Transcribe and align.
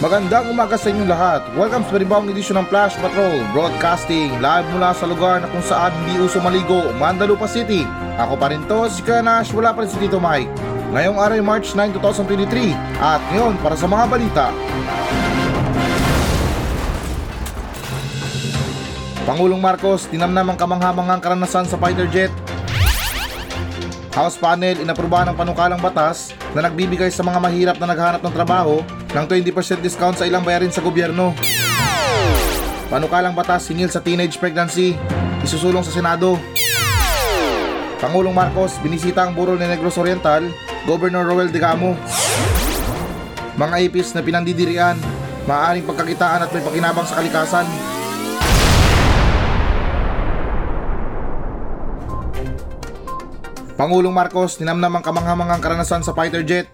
Magandang 0.00 0.48
umaga 0.48 0.80
sa 0.80 0.88
inyong 0.88 1.12
lahat. 1.12 1.44
Welcome 1.52 1.84
sa 1.84 1.92
panibawang 1.92 2.32
edisyon 2.32 2.64
ng 2.64 2.72
Flash 2.72 2.96
Patrol 3.04 3.36
Broadcasting 3.52 4.32
live 4.40 4.64
mula 4.72 4.96
sa 4.96 5.04
lugar 5.04 5.44
na 5.44 5.48
kung 5.52 5.60
saan 5.60 5.92
hindi 5.92 6.16
uso 6.24 6.40
maligo, 6.40 6.88
Mandalupa 6.96 7.44
City. 7.44 7.84
Ako 8.16 8.40
pa 8.40 8.48
rin 8.48 8.64
to, 8.64 8.88
si 8.88 9.04
Kanash, 9.04 9.52
wala 9.52 9.76
pa 9.76 9.84
rin 9.84 9.92
si 9.92 10.00
Tito 10.00 10.16
Mike. 10.16 10.48
Ngayong 10.96 11.20
araw 11.20 11.36
ay 11.36 11.44
March 11.44 11.76
9, 11.76 12.00
2023 12.00 12.72
at 12.96 13.20
ngayon 13.28 13.60
para 13.60 13.76
sa 13.76 13.84
mga 13.84 14.04
balita. 14.08 14.46
Pangulong 19.28 19.60
Marcos, 19.60 20.08
tinamnam 20.08 20.48
ang 20.48 20.56
kamanghamangang 20.56 21.20
karanasan 21.20 21.68
sa 21.68 21.76
fighter 21.76 22.08
jet 22.08 22.32
House 24.16 24.40
panel 24.40 24.80
inaprubahan 24.80 25.28
ng 25.30 25.36
panukalang 25.38 25.78
batas 25.78 26.34
na 26.56 26.66
nagbibigay 26.66 27.12
sa 27.14 27.22
mga 27.22 27.38
mahirap 27.38 27.76
na 27.78 27.94
naghahanap 27.94 28.24
ng 28.24 28.34
trabaho 28.34 28.82
ng 29.10 29.24
20% 29.26 29.82
discount 29.82 30.14
sa 30.14 30.26
ilang 30.26 30.46
bayarin 30.46 30.70
sa 30.70 30.82
gobyerno. 30.82 31.34
Panukalang 32.90 33.34
batas 33.38 33.70
singil 33.70 33.86
sa 33.86 34.02
teenage 34.02 34.38
pregnancy, 34.38 34.98
isusulong 35.46 35.86
sa 35.86 35.94
Senado. 35.94 36.38
Pangulong 38.02 38.34
Marcos 38.34 38.80
binisita 38.80 39.28
ang 39.28 39.36
Burol 39.36 39.60
ng 39.60 39.70
Negros 39.70 40.00
Oriental, 40.00 40.42
Governor 40.88 41.28
Roel 41.28 41.52
Digamo. 41.52 41.94
Mga 43.60 43.76
ipis 43.86 44.16
na 44.16 44.24
pinandidirian, 44.24 44.96
maaaring 45.44 45.84
pagkakitaan 45.84 46.48
at 46.48 46.50
may 46.50 46.64
pakinabang 46.64 47.04
sa 47.04 47.20
kalikasan. 47.20 47.66
Pangulong 53.76 54.12
Marcos 54.12 54.60
ninamnam 54.60 54.92
ang 54.96 55.04
kamanghamangang 55.04 55.60
karanasan 55.64 56.04
sa 56.04 56.12
fighter 56.12 56.44
jet. 56.44 56.68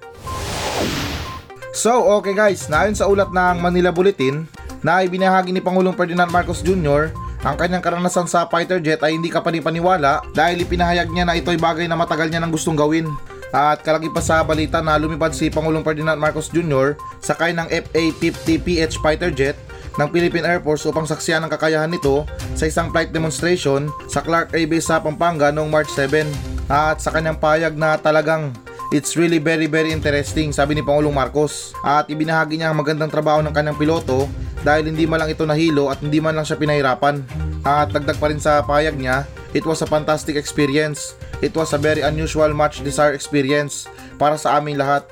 So, 1.77 2.09
okay 2.09 2.33
guys, 2.33 2.73
naayon 2.73 2.97
sa 2.97 3.05
ulat 3.05 3.37
ng 3.37 3.61
Manila 3.61 3.93
Bulletin 3.93 4.49
na 4.81 5.05
ibinahagi 5.05 5.53
ni 5.53 5.61
Pangulong 5.61 5.93
Ferdinand 5.93 6.33
Marcos 6.33 6.65
Jr. 6.65 7.13
ang 7.45 7.53
kanyang 7.53 7.85
karanasan 7.85 8.25
sa 8.25 8.49
fighter 8.49 8.81
jet 8.81 9.05
ay 9.05 9.13
hindi 9.13 9.29
kapanipaniwala 9.29 10.25
dahil 10.33 10.65
ipinahayag 10.65 11.13
niya 11.13 11.29
na 11.29 11.37
ito'y 11.37 11.61
bagay 11.61 11.85
na 11.85 11.93
matagal 11.93 12.33
niya 12.33 12.41
nang 12.41 12.49
gustong 12.49 12.81
gawin. 12.81 13.05
At 13.53 13.85
kalagi 13.85 14.09
pa 14.09 14.25
sa 14.25 14.41
balita 14.41 14.81
na 14.81 14.97
lumipad 14.97 15.37
si 15.37 15.53
Pangulong 15.53 15.85
Ferdinand 15.85 16.17
Marcos 16.17 16.49
Jr. 16.49 16.97
sakay 17.21 17.53
ng 17.53 17.69
FA-50PH 17.69 18.97
fighter 19.05 19.29
jet 19.29 19.61
ng 20.01 20.09
Philippine 20.09 20.49
Air 20.49 20.65
Force 20.65 20.89
upang 20.89 21.05
saksiyan 21.05 21.45
ang 21.45 21.53
kakayahan 21.53 21.93
nito 21.93 22.25
sa 22.57 22.65
isang 22.65 22.89
flight 22.89 23.13
demonstration 23.13 23.93
sa 24.09 24.25
Clark 24.25 24.57
Air 24.57 24.65
Base 24.65 24.89
sa 24.89 24.97
Pampanga 24.97 25.53
noong 25.53 25.69
March 25.69 25.93
7 25.93 26.25
at 26.73 27.05
sa 27.05 27.13
kanyang 27.13 27.37
payag 27.37 27.77
na 27.77 28.01
talagang 28.01 28.57
It's 28.95 29.19
really 29.19 29.43
very 29.43 29.67
very 29.67 29.91
interesting 29.91 30.55
sabi 30.55 30.79
ni 30.79 30.83
Pangulong 30.87 31.11
Marcos. 31.11 31.75
At 31.83 32.07
ibinahagi 32.07 32.63
niya 32.63 32.71
ang 32.71 32.79
magandang 32.79 33.11
trabaho 33.11 33.43
ng 33.43 33.51
kanyang 33.51 33.75
piloto 33.75 34.31
dahil 34.63 34.95
hindi 34.95 35.11
man 35.11 35.27
lang 35.27 35.31
ito 35.35 35.43
nahilo 35.43 35.91
at 35.91 35.99
hindi 35.99 36.23
man 36.23 36.39
lang 36.39 36.47
siya 36.47 36.55
pinahirapan. 36.55 37.19
At 37.67 37.91
dagdag 37.91 38.23
pa 38.23 38.31
rin 38.31 38.39
sa 38.39 38.63
payag 38.63 38.95
niya 38.95 39.27
it 39.59 39.67
was 39.67 39.83
a 39.83 39.89
fantastic 39.91 40.39
experience. 40.39 41.19
It 41.43 41.51
was 41.59 41.75
a 41.75 41.81
very 41.83 42.07
unusual 42.07 42.55
much 42.55 42.87
desired 42.87 43.19
experience 43.19 43.91
para 44.23 44.39
sa 44.39 44.63
aming 44.63 44.79
lahat. 44.79 45.03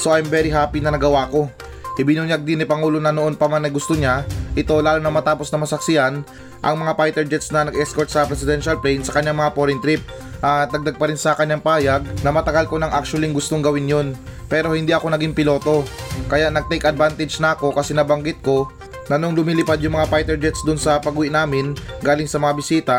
So 0.00 0.08
I'm 0.08 0.26
very 0.26 0.48
happy 0.48 0.80
na 0.80 0.96
nagawa 0.96 1.28
ko. 1.28 1.52
Ibinunyag 2.00 2.48
din 2.48 2.62
ni 2.62 2.66
Pangulo 2.66 2.96
na 2.96 3.12
noon 3.12 3.36
pa 3.36 3.44
man 3.44 3.60
na 3.60 3.68
gusto 3.68 3.92
niya 3.92 4.24
ito 4.56 4.74
lalo 4.82 4.98
na 4.98 5.12
matapos 5.12 5.52
na 5.54 5.62
masaksiyan 5.62 6.24
ang 6.62 6.74
mga 6.78 6.92
fighter 6.98 7.24
jets 7.26 7.50
na 7.54 7.66
nag-escort 7.68 8.10
sa 8.10 8.26
presidential 8.26 8.78
plane 8.78 9.04
sa 9.06 9.14
kanyang 9.14 9.38
mga 9.38 9.54
foreign 9.54 9.80
trip 9.82 10.02
at 10.38 10.70
dagdag 10.70 10.98
pa 10.98 11.10
rin 11.10 11.18
sa 11.18 11.34
kanyang 11.34 11.62
payag 11.62 12.02
na 12.22 12.30
matagal 12.30 12.70
ko 12.70 12.78
nang 12.78 12.94
actually 12.94 13.26
gustong 13.30 13.62
gawin 13.62 13.90
yon 13.90 14.08
pero 14.48 14.72
hindi 14.72 14.94
ako 14.94 15.12
naging 15.12 15.36
piloto. 15.36 15.84
Kaya 16.26 16.48
nag-take 16.48 16.88
advantage 16.88 17.36
na 17.38 17.54
ako 17.54 17.74
kasi 17.74 17.92
nabanggit 17.92 18.40
ko 18.40 18.70
na 19.10 19.16
nung 19.16 19.36
lumilipad 19.36 19.80
yung 19.80 19.96
mga 19.98 20.08
fighter 20.08 20.38
jets 20.38 20.62
dun 20.62 20.80
sa 20.80 21.00
pag-uwi 21.00 21.32
namin 21.32 21.72
galing 22.04 22.28
sa 22.28 22.40
mga 22.40 22.54
bisita 22.56 22.96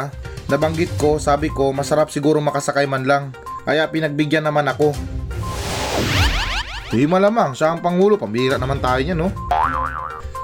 nabanggit 0.49 0.89
ko 0.97 1.21
sabi 1.21 1.53
ko 1.53 1.69
masarap 1.69 2.09
siguro 2.09 2.41
makasakay 2.41 2.89
man 2.89 3.05
lang. 3.05 3.23
Kaya 3.63 3.85
pinagbigyan 3.85 4.49
naman 4.49 4.65
ako. 4.65 4.97
Di 6.89 7.05
malamang, 7.05 7.53
siya 7.53 7.77
ang 7.77 7.85
pangulo, 7.85 8.17
pambira 8.17 8.57
naman 8.57 8.81
tayo 8.81 8.97
niya 8.97 9.13
no? 9.13 9.29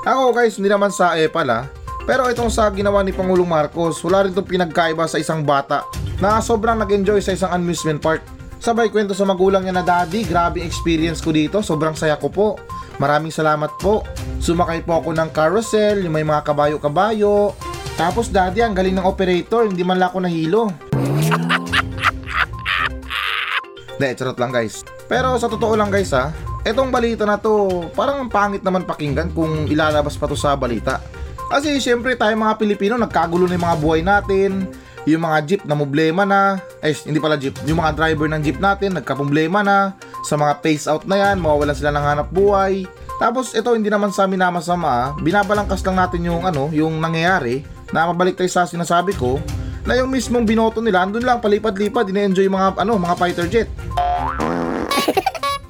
Ako 0.06 0.30
guys, 0.30 0.54
hindi 0.62 0.70
naman 0.70 0.94
sa 0.94 1.18
eh 1.18 1.26
pala, 1.26 1.66
pero 2.06 2.30
itong 2.30 2.54
sa 2.54 2.70
ginawa 2.70 3.02
ni 3.02 3.10
Pangulong 3.10 3.50
Marcos, 3.50 3.98
wala 4.06 4.26
rin 4.26 4.32
itong 4.32 4.46
pinagkaiba 4.46 5.10
sa 5.10 5.18
isang 5.18 5.42
bata 5.42 5.82
na 6.22 6.38
sobrang 6.38 6.78
nag-enjoy 6.78 7.18
sa 7.18 7.34
isang 7.34 7.50
amusement 7.50 7.98
park. 7.98 8.22
Sabay 8.62 8.94
kwento 8.94 9.18
sa 9.18 9.26
magulang 9.26 9.66
niya 9.66 9.74
na 9.74 9.82
daddy, 9.82 10.22
grabe 10.26 10.62
experience 10.62 11.18
ko 11.18 11.34
dito, 11.34 11.66
sobrang 11.66 11.98
saya 11.98 12.16
ko 12.22 12.30
po. 12.30 12.62
Maraming 13.02 13.34
salamat 13.34 13.74
po. 13.82 14.06
Sumakay 14.38 14.86
po 14.86 15.02
ako 15.02 15.18
ng 15.18 15.30
carousel, 15.34 16.06
yung 16.06 16.14
may 16.14 16.24
mga 16.24 16.46
kabayo-kabayo. 16.46 17.58
Tapos 17.98 18.30
daddy, 18.30 18.62
ang 18.62 18.78
galing 18.78 18.96
ng 18.96 19.06
operator, 19.06 19.66
hindi 19.66 19.82
man 19.82 19.98
lang 19.98 20.14
ako 20.14 20.20
nahilo. 20.24 20.70
De, 24.00 24.12
charot 24.14 24.38
lang 24.38 24.52
guys. 24.52 24.84
Pero 25.08 25.40
sa 25.40 25.48
totoo 25.48 25.74
lang 25.74 25.90
guys 25.90 26.12
ha, 26.14 26.30
etong 26.68 26.92
balita 26.92 27.24
na 27.24 27.40
to, 27.40 27.88
parang 27.98 28.28
ang 28.28 28.32
pangit 28.32 28.62
naman 28.62 28.84
pakinggan 28.84 29.32
kung 29.32 29.66
ilalabas 29.66 30.20
pa 30.20 30.30
to 30.30 30.38
sa 30.38 30.54
balita. 30.54 31.00
Kasi 31.46 31.78
syempre 31.78 32.18
tayo 32.18 32.34
mga 32.34 32.58
Pilipino, 32.58 32.98
nagkagulo 32.98 33.46
na 33.46 33.56
yung 33.56 33.66
mga 33.70 33.80
buhay 33.80 34.02
natin, 34.02 34.66
yung 35.06 35.22
mga 35.22 35.38
jeep 35.46 35.62
na 35.70 35.78
problema 35.78 36.26
na, 36.26 36.58
eh 36.82 36.94
hindi 37.06 37.22
pala 37.22 37.38
jeep, 37.38 37.54
yung 37.70 37.78
mga 37.78 37.94
driver 37.94 38.26
ng 38.26 38.42
jeep 38.42 38.58
natin 38.58 38.98
nagkaproblema 38.98 39.62
na, 39.62 39.94
sa 40.26 40.34
mga 40.34 40.66
pace 40.66 40.90
out 40.90 41.06
na 41.06 41.22
yan, 41.22 41.38
mawawalan 41.38 41.78
sila 41.78 41.94
ng 41.94 42.06
hanap 42.06 42.28
buhay. 42.34 42.90
Tapos 43.22 43.54
ito 43.54 43.70
hindi 43.78 43.94
naman 43.94 44.10
sa 44.10 44.26
amin 44.26 44.42
na 44.42 44.50
masama, 44.50 45.14
binabalangkas 45.22 45.86
lang 45.86 46.02
natin 46.02 46.26
yung 46.26 46.42
ano, 46.44 46.74
yung 46.74 46.98
nangyayari, 46.98 47.62
na 47.94 48.10
mabalik 48.10 48.34
tayo 48.34 48.50
sa 48.50 48.66
sinasabi 48.66 49.14
ko, 49.14 49.38
na 49.86 49.94
yung 49.94 50.10
mismong 50.10 50.50
binoto 50.50 50.82
nila, 50.82 51.06
andun 51.06 51.22
lang 51.22 51.38
palipad-lipad, 51.38 52.10
ine-enjoy 52.10 52.50
mga 52.50 52.82
ano, 52.82 52.98
mga 52.98 53.16
fighter 53.22 53.46
jet. 53.46 53.70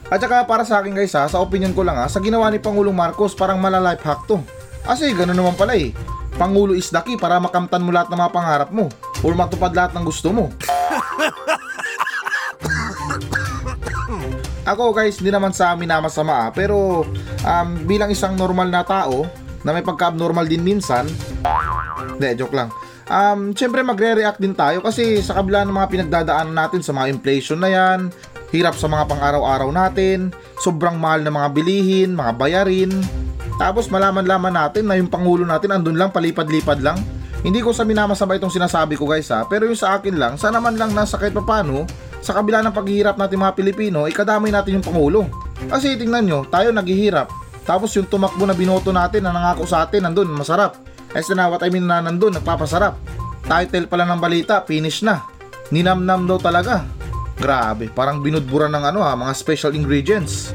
At 0.07 0.23
saka 0.23 0.47
para 0.47 0.63
sa 0.63 0.79
akin 0.79 0.95
guys 0.95 1.11
ha, 1.17 1.27
sa 1.27 1.43
opinion 1.43 1.75
ko 1.75 1.83
lang 1.83 1.99
ha, 1.99 2.07
sa 2.07 2.23
ginawa 2.23 2.47
ni 2.47 2.63
Pangulong 2.63 2.95
Marcos 2.95 3.35
parang 3.35 3.59
mala 3.59 3.83
life 3.83 4.05
hack 4.05 4.23
to. 4.31 4.39
Kasi 4.85 5.17
gano'n 5.17 5.33
naman 5.33 5.57
pala 5.57 5.73
eh. 5.73 5.89
Pangulo 6.37 6.77
is 6.77 6.93
the 6.93 7.01
key 7.01 7.17
para 7.17 7.41
makamtan 7.41 7.81
mo 7.81 7.89
lahat 7.89 8.13
ng 8.13 8.19
mga 8.21 8.33
pangarap 8.33 8.69
mo 8.69 8.85
or 9.25 9.33
matupad 9.33 9.73
lahat 9.73 9.97
ng 9.97 10.05
gusto 10.05 10.29
mo. 10.29 10.53
Ako 14.65 14.93
guys, 14.93 15.21
hindi 15.21 15.29
naman 15.29 15.53
sa 15.53 15.73
amin 15.73 15.89
na 15.89 16.01
masama 16.01 16.49
ah, 16.49 16.49
pero 16.49 17.05
um, 17.45 17.69
bilang 17.85 18.09
isang 18.09 18.33
normal 18.33 18.69
na 18.69 18.81
tao 18.81 19.29
na 19.61 19.73
may 19.73 19.85
pagka-abnormal 19.85 20.45
din 20.45 20.61
minsan, 20.61 21.05
hindi, 22.17 22.29
joke 22.37 22.53
lang. 22.53 22.69
Um, 23.05 23.53
syempre 23.53 23.85
magre-react 23.85 24.41
din 24.41 24.57
tayo 24.57 24.81
kasi 24.81 25.21
sa 25.21 25.37
kabila 25.37 25.61
ng 25.65 25.73
mga 25.73 25.89
pinagdadaanan 25.93 26.57
natin 26.57 26.81
sa 26.81 26.97
mga 26.97 27.13
inflation 27.13 27.61
na 27.61 27.69
yan, 27.69 28.09
hirap 28.49 28.73
sa 28.73 28.89
mga 28.89 29.05
pang-araw-araw 29.05 29.69
natin, 29.69 30.33
sobrang 30.57 30.97
mahal 30.97 31.21
na 31.21 31.29
mga 31.29 31.49
bilihin, 31.53 32.17
mga 32.17 32.33
bayarin, 32.33 32.89
tapos 33.55 33.87
malaman-laman 33.87 34.51
natin 34.51 34.87
na 34.87 34.99
yung 34.99 35.07
pangulo 35.07 35.47
natin 35.47 35.75
andun 35.75 35.95
lang 35.95 36.11
palipad-lipad 36.11 36.83
lang. 36.83 36.99
Hindi 37.45 37.61
ko 37.61 37.71
sa 37.71 37.85
minamasabay 37.85 38.41
itong 38.41 38.51
sinasabi 38.51 38.97
ko 38.97 39.05
guys 39.05 39.29
ha, 39.29 39.45
pero 39.45 39.69
yung 39.69 39.77
sa 39.77 39.95
akin 39.95 40.17
lang, 40.17 40.33
sana 40.35 40.57
man 40.57 40.75
lang 40.75 40.91
nasa 40.97 41.15
kahit 41.15 41.31
papano, 41.31 41.85
sa 42.25 42.33
kabila 42.33 42.65
ng 42.65 42.73
paghihirap 42.73 43.21
natin 43.21 43.37
mga 43.37 43.53
Pilipino, 43.53 44.09
ikadamay 44.09 44.49
natin 44.49 44.81
yung 44.81 44.85
pangulo. 44.85 45.29
Kasi 45.69 45.93
tingnan 45.93 46.25
nyo, 46.25 46.39
tayo 46.49 46.73
naghihirap, 46.73 47.29
tapos 47.65 47.93
yung 47.97 48.09
tumakbo 48.09 48.45
na 48.49 48.57
binoto 48.57 48.89
natin 48.89 49.25
na 49.25 49.33
nangako 49.33 49.69
sa 49.69 49.85
atin, 49.85 50.09
nandun, 50.09 50.29
masarap. 50.33 50.77
As 51.13 51.29
na 51.31 51.47
what 51.47 51.61
I 51.61 51.69
mean 51.69 51.85
na 51.85 52.01
nandun, 52.01 52.33
nagpapasarap. 52.37 52.97
Title 53.45 53.85
pala 53.85 54.09
ng 54.09 54.21
balita, 54.21 54.65
finish 54.65 55.05
na. 55.05 55.21
Ninamnam 55.69 56.25
daw 56.25 56.37
talaga. 56.41 56.85
Grabe, 57.37 57.93
parang 57.93 58.25
binudburan 58.25 58.73
ng 58.73 58.83
ano 58.89 58.99
ha, 59.05 59.13
mga 59.13 59.33
special 59.37 59.73
ingredients. 59.77 60.49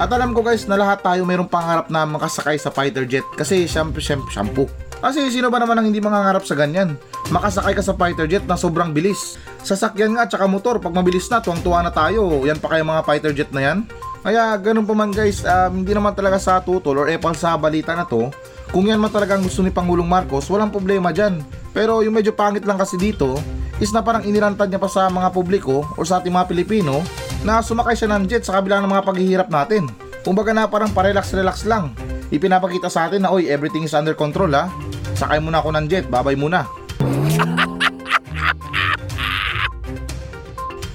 At 0.00 0.08
alam 0.16 0.32
ko 0.32 0.40
guys 0.40 0.64
na 0.64 0.80
lahat 0.80 1.04
tayo 1.04 1.28
mayroong 1.28 1.52
pangarap 1.52 1.92
na 1.92 2.08
makasakay 2.08 2.56
sa 2.56 2.72
fighter 2.72 3.04
jet 3.04 3.26
kasi 3.36 3.68
syempre 3.68 4.00
syempre 4.00 4.32
shampoo. 4.32 4.64
Kasi 5.00 5.28
sino 5.28 5.52
ba 5.52 5.60
naman 5.60 5.76
ang 5.76 5.92
hindi 5.92 6.00
mangangarap 6.00 6.40
sa 6.48 6.56
ganyan? 6.56 6.96
Makasakay 7.28 7.76
ka 7.76 7.84
sa 7.84 7.92
fighter 7.92 8.24
jet 8.24 8.48
na 8.48 8.56
sobrang 8.56 8.96
bilis. 8.96 9.36
Sasakyan 9.60 10.16
nga 10.16 10.24
tsaka 10.24 10.48
motor 10.48 10.80
pag 10.80 10.96
mabilis 10.96 11.28
na 11.28 11.44
tuwang-tuwa 11.44 11.84
na 11.84 11.92
tayo. 11.92 12.40
Yan 12.48 12.56
pa 12.56 12.72
kayo 12.72 12.84
mga 12.84 13.04
fighter 13.04 13.32
jet 13.36 13.52
na 13.52 13.60
yan. 13.60 13.78
Kaya 14.24 14.56
ganun 14.56 14.88
pa 14.88 14.96
man 14.96 15.12
guys, 15.12 15.44
um, 15.44 15.84
hindi 15.84 15.92
naman 15.92 16.16
talaga 16.16 16.40
sa 16.40 16.60
tutol 16.60 17.04
or 17.04 17.08
epal 17.08 17.36
sa 17.36 17.56
balita 17.60 17.92
na 17.92 18.08
to. 18.08 18.32
Kung 18.72 18.88
yan 18.88 19.00
man 19.00 19.12
talagang 19.12 19.44
gusto 19.44 19.60
ni 19.60 19.72
Pangulong 19.72 20.08
Marcos, 20.08 20.48
walang 20.48 20.72
problema 20.72 21.12
dyan. 21.12 21.44
Pero 21.76 22.00
yung 22.00 22.16
medyo 22.16 22.32
pangit 22.32 22.64
lang 22.64 22.76
kasi 22.76 23.00
dito, 23.00 23.40
is 23.80 23.92
na 23.96 24.04
parang 24.04 24.24
inirantad 24.24 24.68
niya 24.68 24.80
pa 24.80 24.88
sa 24.88 25.08
mga 25.08 25.32
publiko 25.32 25.88
o 25.96 26.04
sa 26.04 26.20
ating 26.20 26.32
mga 26.32 26.48
Pilipino 26.52 27.00
na 27.40 27.64
sumakay 27.64 27.96
siya 27.96 28.12
ng 28.12 28.28
jet 28.28 28.44
sa 28.44 28.60
kabila 28.60 28.80
ng 28.84 28.90
mga 28.90 29.04
paghihirap 29.06 29.48
natin. 29.48 29.88
Kumbaga 30.20 30.52
na 30.52 30.68
parang 30.68 30.92
parelax-relax 30.92 31.64
lang. 31.64 31.96
Ipinapakita 32.28 32.92
sa 32.92 33.08
atin 33.08 33.24
na 33.24 33.32
oy 33.32 33.48
everything 33.48 33.88
is 33.88 33.96
under 33.96 34.12
control 34.12 34.52
ha. 34.52 34.68
Sakay 35.16 35.40
muna 35.40 35.64
ako 35.64 35.72
ng 35.74 35.86
jet, 35.88 36.06
babay 36.06 36.36
muna. 36.36 36.68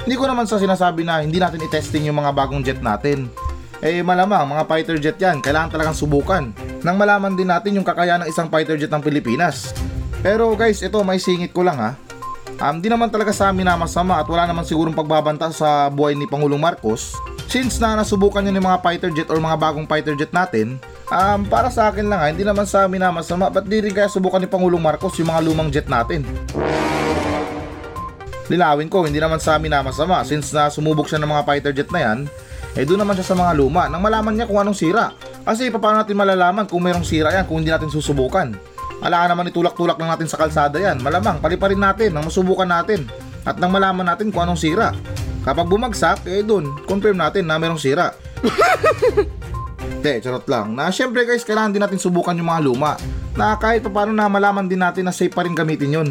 Hindi 0.06 0.22
ko 0.22 0.30
naman 0.30 0.46
sa 0.46 0.62
sinasabi 0.62 1.02
na 1.02 1.26
hindi 1.26 1.42
natin 1.42 1.66
i-testing 1.66 2.06
yung 2.06 2.22
mga 2.22 2.30
bagong 2.30 2.62
jet 2.62 2.78
natin. 2.78 3.26
Eh 3.82 4.06
malamang 4.06 4.46
mga 4.46 4.70
fighter 4.70 5.02
jet 5.02 5.18
yan, 5.18 5.42
kailangan 5.42 5.74
talagang 5.74 5.98
subukan. 5.98 6.54
Nang 6.86 7.02
malaman 7.02 7.34
din 7.34 7.50
natin 7.50 7.74
yung 7.74 7.82
kakayahan 7.82 8.22
ng 8.22 8.30
isang 8.30 8.46
fighter 8.46 8.78
jet 8.78 8.94
ng 8.94 9.02
Pilipinas. 9.02 9.74
Pero 10.22 10.54
guys, 10.54 10.86
ito 10.86 11.02
may 11.02 11.18
singit 11.18 11.50
ko 11.50 11.66
lang 11.66 11.82
ha. 11.82 11.98
Um, 12.56 12.80
di 12.80 12.88
naman 12.88 13.12
talaga 13.12 13.36
sa 13.36 13.52
amin 13.52 13.68
na 13.68 13.76
masama 13.76 14.16
at 14.16 14.28
wala 14.32 14.48
naman 14.48 14.64
sigurong 14.64 14.96
pagbabanta 14.96 15.52
sa 15.52 15.92
buhay 15.92 16.16
ni 16.16 16.24
Pangulong 16.24 16.60
Marcos. 16.60 17.12
Since 17.52 17.84
na 17.84 18.00
nasubukan 18.00 18.40
niya 18.40 18.56
ng 18.56 18.64
mga 18.64 18.80
fighter 18.80 19.12
jet 19.12 19.28
or 19.28 19.44
mga 19.44 19.60
bagong 19.60 19.84
fighter 19.84 20.16
jet 20.16 20.32
natin, 20.32 20.80
um, 21.12 21.44
para 21.46 21.68
sa 21.68 21.92
akin 21.92 22.08
lang 22.08 22.20
ha, 22.24 22.32
hindi 22.32 22.48
naman 22.48 22.64
sa 22.64 22.88
amin 22.88 23.04
na 23.04 23.12
masama, 23.12 23.52
ba't 23.52 23.68
di 23.68 23.84
rin 23.84 23.92
kaya 23.92 24.08
subukan 24.08 24.40
ni 24.40 24.48
Pangulong 24.48 24.80
Marcos 24.80 25.20
yung 25.20 25.30
mga 25.36 25.42
lumang 25.44 25.68
jet 25.68 25.88
natin? 25.92 26.24
Linawin 28.48 28.88
ko, 28.88 29.04
hindi 29.04 29.20
naman 29.20 29.44
sa 29.44 29.60
amin 29.60 29.76
na 29.76 29.84
masama 29.84 30.24
since 30.24 30.56
na 30.56 30.72
sumubok 30.72 31.12
siya 31.12 31.20
ng 31.20 31.28
mga 31.28 31.44
fighter 31.44 31.74
jet 31.76 31.92
na 31.92 32.00
yan, 32.02 32.20
eh 32.80 32.88
doon 32.88 33.04
naman 33.04 33.20
siya 33.20 33.36
sa 33.36 33.36
mga 33.36 33.52
luma 33.52 33.92
nang 33.92 34.00
malaman 34.00 34.32
niya 34.32 34.48
kung 34.48 34.64
anong 34.64 34.78
sira. 34.80 35.12
Kasi 35.44 35.68
paano 35.76 36.02
natin 36.02 36.16
malalaman 36.16 36.66
kung 36.72 36.80
mayroong 36.80 37.06
sira 37.06 37.36
yan 37.36 37.44
kung 37.46 37.62
hindi 37.62 37.72
natin 37.72 37.92
susubukan? 37.92 38.75
Ala 39.06 39.30
naman 39.30 39.54
itulak-tulak 39.54 40.02
lang 40.02 40.10
natin 40.18 40.26
sa 40.26 40.42
kalsada 40.42 40.82
yan. 40.82 40.98
Malamang, 40.98 41.38
paliparin 41.38 41.78
natin 41.78 42.10
nang 42.10 42.26
masubukan 42.26 42.66
natin 42.66 43.06
at 43.46 43.62
nang 43.62 43.70
malaman 43.70 44.02
natin 44.02 44.34
kung 44.34 44.50
anong 44.50 44.58
sira. 44.58 44.90
Kapag 45.46 45.70
bumagsak, 45.70 46.26
eh 46.26 46.42
doon, 46.42 46.74
confirm 46.90 47.22
natin 47.22 47.46
na 47.46 47.62
mayroong 47.62 47.78
sira. 47.78 48.18
Te, 50.02 50.18
charot 50.26 50.50
lang. 50.50 50.74
Na 50.74 50.90
syempre 50.90 51.22
guys, 51.22 51.46
kailangan 51.46 51.70
din 51.70 51.86
natin 51.86 52.02
subukan 52.02 52.34
yung 52.34 52.50
mga 52.50 52.62
luma. 52.66 52.98
Na 53.38 53.54
kahit 53.62 53.86
pa 53.86 53.94
paano 53.94 54.10
na 54.10 54.26
malaman 54.26 54.66
din 54.66 54.82
natin 54.82 55.06
na 55.06 55.14
safe 55.14 55.30
pa 55.30 55.46
rin 55.46 55.54
gamitin 55.54 56.02
yun. 56.02 56.10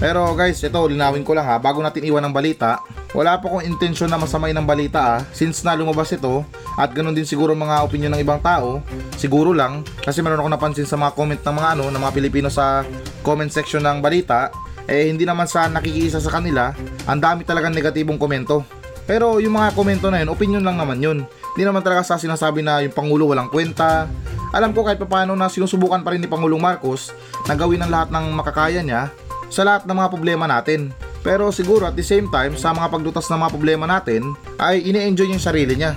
Pero 0.00 0.32
guys, 0.32 0.64
ito 0.64 0.80
linawin 0.88 1.20
ko 1.20 1.36
lang 1.36 1.44
ha, 1.44 1.60
bago 1.60 1.84
natin 1.84 2.08
iwan 2.08 2.24
ng 2.24 2.32
balita, 2.32 2.80
wala 3.10 3.38
po 3.42 3.50
akong 3.50 3.66
intensyon 3.66 4.06
na 4.06 4.18
masamay 4.18 4.54
ng 4.54 4.62
balita 4.62 5.18
ah, 5.18 5.18
since 5.34 5.66
na 5.66 5.74
lumabas 5.74 6.14
ito 6.14 6.46
at 6.78 6.94
ganun 6.94 7.14
din 7.14 7.26
siguro 7.26 7.52
mga 7.58 7.82
opinion 7.82 8.14
ng 8.14 8.22
ibang 8.22 8.38
tao, 8.38 8.78
siguro 9.18 9.50
lang 9.50 9.82
kasi 10.02 10.22
meron 10.22 10.40
ako 10.40 10.50
napansin 10.54 10.86
sa 10.86 10.94
mga 10.94 11.12
comment 11.18 11.42
ng 11.42 11.56
mga 11.58 11.68
ano, 11.74 11.84
ng 11.90 12.00
mga 12.00 12.14
Pilipino 12.14 12.48
sa 12.48 12.86
comment 13.26 13.50
section 13.50 13.82
ng 13.82 13.98
balita, 13.98 14.54
eh 14.86 15.10
hindi 15.10 15.26
naman 15.26 15.50
sa 15.50 15.66
nakikiisa 15.66 16.22
sa 16.22 16.30
kanila, 16.38 16.70
ang 17.10 17.18
dami 17.18 17.42
talagang 17.42 17.74
negatibong 17.74 18.18
komento. 18.18 18.62
Pero 19.10 19.42
yung 19.42 19.58
mga 19.58 19.74
komento 19.74 20.06
na 20.06 20.22
yun, 20.22 20.30
opinion 20.30 20.62
lang 20.62 20.78
naman 20.78 21.02
yun. 21.02 21.26
Hindi 21.26 21.64
naman 21.66 21.82
talaga 21.82 22.06
sa 22.06 22.14
sinasabi 22.14 22.62
na 22.62 22.78
yung 22.78 22.94
Pangulo 22.94 23.26
walang 23.26 23.50
kwenta. 23.50 24.06
Alam 24.54 24.70
ko 24.70 24.86
kahit 24.86 25.02
paano 25.02 25.34
na 25.34 25.50
sinusubukan 25.50 26.02
pa 26.06 26.14
rin 26.14 26.22
ni 26.22 26.30
Pangulong 26.30 26.62
Marcos 26.62 27.10
na 27.50 27.58
gawin 27.58 27.82
ang 27.82 27.90
lahat 27.90 28.14
ng 28.14 28.26
makakaya 28.38 28.82
niya 28.86 29.10
sa 29.50 29.66
lahat 29.66 29.82
ng 29.82 29.96
mga 29.98 30.08
problema 30.14 30.46
natin. 30.46 30.94
Pero 31.20 31.52
siguro 31.52 31.84
at 31.84 31.96
the 31.96 32.04
same 32.04 32.28
time, 32.32 32.56
sa 32.56 32.72
mga 32.72 32.88
pagdutas 32.88 33.28
ng 33.28 33.40
mga 33.44 33.52
problema 33.52 33.84
natin, 33.84 34.32
ay 34.56 34.80
ini-enjoy 34.88 35.28
yung 35.28 35.42
sarili 35.42 35.76
niya. 35.76 35.96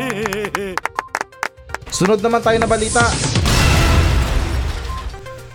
Sunod 2.00 2.24
naman 2.24 2.40
tayo 2.40 2.56
na 2.56 2.64
balita. 2.64 3.04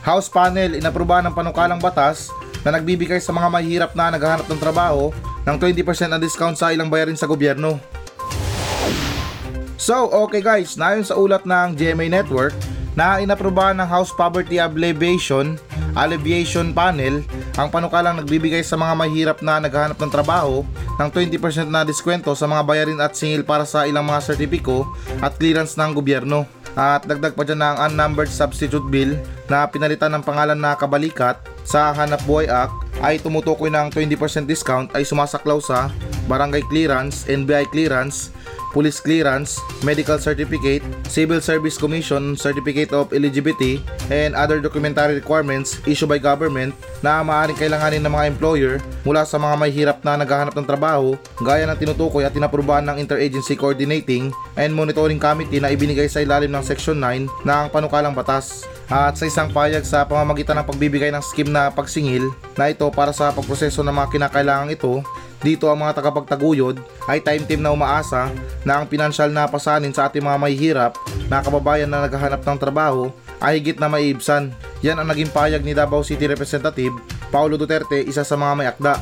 House 0.06 0.30
panel 0.30 0.77
inaprubahan 0.77 1.25
ng 1.25 1.33
panukalang 1.33 1.81
batas 1.81 2.30
na 2.62 2.77
nagbibigay 2.77 3.18
sa 3.18 3.33
mga 3.33 3.50
mahihirap 3.50 3.92
na 3.97 4.13
naghahanap 4.13 4.45
ng 4.45 4.62
trabaho 4.62 5.09
ng 5.45 5.57
20% 5.57 6.13
na 6.13 6.21
discount 6.21 6.53
sa 6.53 6.69
ilang 6.69 6.89
bayarin 6.89 7.18
sa 7.18 7.25
gobyerno. 7.25 7.81
So, 9.81 10.09
okay 10.09 10.41
guys, 10.41 10.77
nayon 10.77 11.06
sa 11.06 11.18
ulat 11.18 11.45
ng 11.45 11.77
GMA 11.77 12.09
Network 12.09 12.53
na 12.98 13.21
inaprubahan 13.21 13.77
ng 13.81 13.89
House 13.89 14.09
Poverty 14.13 14.57
Alleviation 14.57 15.62
Alleviation 15.95 16.74
Panel 16.74 17.21
ang 17.55 17.71
panukalang 17.71 18.19
nagbibigay 18.19 18.61
sa 18.61 18.75
mga 18.75 18.93
mahirap 18.95 19.37
na 19.39 19.63
naghahanap 19.63 19.95
ng 19.95 20.11
trabaho 20.11 20.67
ng 20.99 21.09
20% 21.11 21.71
na 21.71 21.87
diskwento 21.87 22.31
sa 22.35 22.47
mga 22.47 22.63
bayarin 22.67 22.99
at 22.99 23.15
singil 23.15 23.47
para 23.47 23.63
sa 23.63 23.87
ilang 23.87 24.03
mga 24.03 24.23
sertipiko 24.23 24.83
at 25.23 25.35
clearance 25.39 25.79
ng 25.79 25.95
gobyerno. 25.95 26.43
At 26.75 27.07
dagdag 27.07 27.39
pa 27.39 27.47
dyan 27.47 27.63
na 27.63 27.71
ang 27.71 27.77
Unnumbered 27.87 28.27
Substitute 28.27 28.83
Bill 28.91 29.15
na 29.47 29.63
pinalitan 29.63 30.11
ng 30.11 30.27
pangalan 30.27 30.59
na 30.59 30.75
Kabalikat 30.75 31.39
sa 31.63 31.95
Hanap 31.95 32.19
Buhay 32.27 32.51
Act 32.51 32.84
ay 33.03 33.19
tumutukoy 33.19 33.71
ng 33.71 33.92
20% 33.92 34.47
discount 34.47 34.88
ay 34.95 35.03
sumasaklaw 35.03 35.59
sa 35.59 35.92
barangay 36.30 36.63
clearance, 36.69 37.25
NBI 37.27 37.69
clearance, 37.69 38.36
police 38.75 39.00
clearance, 39.00 39.56
medical 39.88 40.19
certificate, 40.19 40.83
civil 41.07 41.39
service 41.39 41.80
commission 41.80 42.36
certificate 42.36 42.92
of 42.92 43.07
eligibility, 43.15 43.80
and 44.12 44.36
other 44.36 44.59
documentary 44.59 45.15
requirements 45.15 45.80
issued 45.88 46.12
by 46.12 46.19
government 46.19 46.75
na 47.00 47.24
maaaring 47.24 47.56
kailanganin 47.56 48.03
ng 48.03 48.12
mga 48.12 48.27
employer 48.36 48.74
mula 49.07 49.24
sa 49.24 49.39
mga 49.39 49.56
may 49.56 49.71
hirap 49.71 50.03
na 50.03 50.19
naghahanap 50.19 50.51
ng 50.51 50.68
trabaho 50.68 51.15
gaya 51.39 51.63
ng 51.71 51.80
tinutukoy 51.80 52.27
at 52.27 52.36
tinaprubahan 52.36 52.83
ng 52.83 53.00
Interagency 53.00 53.56
Coordinating 53.56 54.36
and 54.59 54.75
Monitoring 54.75 55.24
Committee 55.24 55.63
na 55.63 55.71
ibinigay 55.71 56.12
sa 56.12 56.19
ilalim 56.19 56.51
ng 56.51 56.63
Section 56.65 57.00
9 57.00 57.48
ng 57.48 57.63
panukalang 57.71 58.12
batas 58.12 58.68
at 58.85 59.17
sa 59.17 59.25
isang 59.25 59.49
payag 59.49 59.81
sa 59.81 60.05
pamamagitan 60.05 60.57
ng 60.61 60.67
pagbibigay 60.69 61.09
ng 61.09 61.23
scheme 61.25 61.49
na 61.49 61.73
pagsingil 61.73 62.29
na 62.53 62.69
ito 62.69 62.85
para 62.93 63.09
sa 63.09 63.33
pagproseso 63.33 63.81
ng 63.81 63.95
mga 63.95 64.11
kinakailangan 64.13 64.69
ito 64.73 65.01
dito 65.45 65.69
ang 65.69 65.77
mga 65.77 66.01
tagapagtaguyod 66.01 66.81
ay 67.05 67.21
time 67.21 67.45
team 67.45 67.61
na 67.61 67.69
umaasa 67.69 68.33
na 68.65 68.81
ang 68.81 68.89
pinansyal 68.89 69.29
na 69.29 69.45
pasanin 69.45 69.93
sa 69.93 70.09
ating 70.09 70.25
mga 70.25 70.41
mahihirap 70.41 70.91
na 71.29 71.41
kababayan 71.45 71.85
na 71.85 72.09
naghahanap 72.09 72.41
ng 72.41 72.57
trabaho 72.57 73.13
ay 73.37 73.61
higit 73.61 73.77
na 73.77 73.85
maiibsan. 73.85 74.49
Yan 74.81 74.97
ang 74.97 75.05
naging 75.05 75.29
payag 75.29 75.61
ni 75.61 75.77
Davao 75.77 76.01
City 76.01 76.25
Representative 76.25 76.97
Paulo 77.29 77.61
Duterte, 77.61 78.01
isa 78.01 78.25
sa 78.25 78.33
mga 78.39 78.53
may 78.57 78.67
akda. 78.69 78.95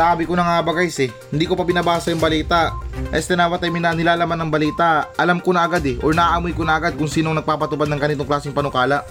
Sabi 0.00 0.24
ko 0.24 0.32
na 0.32 0.48
nga 0.48 0.64
ba 0.64 0.72
guys 0.72 0.96
eh, 0.96 1.12
hindi 1.28 1.44
ko 1.44 1.52
pa 1.52 1.68
binabasa 1.68 2.08
yung 2.08 2.24
balita. 2.24 2.72
Este 3.12 3.36
na 3.36 3.52
what 3.52 3.60
I 3.60 3.68
mean 3.68 3.84
na 3.84 3.92
nilalaman 3.92 4.48
ng 4.48 4.48
balita, 4.48 5.12
alam 5.20 5.44
ko 5.44 5.52
na 5.52 5.68
agad 5.68 5.84
eh, 5.84 6.00
or 6.00 6.16
naamoy 6.16 6.56
ko 6.56 6.64
na 6.64 6.80
agad 6.80 6.96
kung 6.96 7.04
sinong 7.04 7.36
nagpapatubad 7.36 7.84
ng 7.84 8.00
ganitong 8.00 8.24
klaseng 8.24 8.56
panukala. 8.56 9.04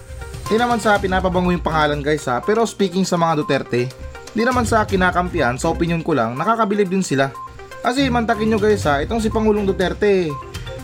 Hindi 0.49 0.57
naman 0.57 0.81
sa 0.81 0.97
pinapabango 0.97 1.53
yung 1.53 1.61
pangalan 1.61 2.01
guys 2.01 2.25
ha, 2.25 2.41
pero 2.41 2.65
speaking 2.65 3.05
sa 3.05 3.21
mga 3.21 3.37
Duterte, 3.37 3.85
Di 4.29 4.45
naman 4.45 4.65
sa 4.65 4.85
kinakampihan, 4.85 5.57
sa 5.57 5.73
opinion 5.73 6.05
ko 6.05 6.13
lang, 6.13 6.37
nakakabilib 6.37 6.89
din 6.89 7.01
sila. 7.01 7.33
Kasi 7.81 8.11
mantakin 8.11 8.51
nyo 8.51 8.59
guys 8.61 8.85
ha, 8.85 9.01
itong 9.01 9.23
si 9.23 9.33
Pangulong 9.33 9.65
Duterte 9.65 10.29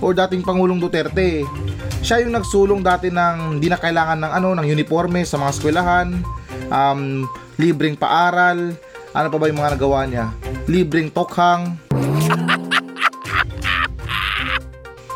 o 0.02 0.10
dating 0.16 0.42
Pangulong 0.42 0.82
Duterte, 0.82 1.46
siya 2.02 2.26
yung 2.26 2.34
nagsulong 2.34 2.82
dati 2.82 3.14
ng 3.14 3.60
hindi 3.60 3.70
na 3.70 3.78
kailangan 3.78 4.18
ng 4.26 4.32
ano 4.32 4.50
ng 4.58 4.66
uniforme 4.66 5.22
sa 5.28 5.38
mga 5.38 5.52
eskwelahan, 5.54 6.08
um, 6.74 7.26
libreng 7.62 7.94
paaral, 7.94 8.74
ano 9.16 9.32
pa 9.32 9.40
ba 9.40 9.48
yung 9.48 9.60
mga 9.64 9.80
nagawa 9.80 10.04
niya? 10.04 10.36
Libreng 10.68 11.08
tokhang. 11.08 11.80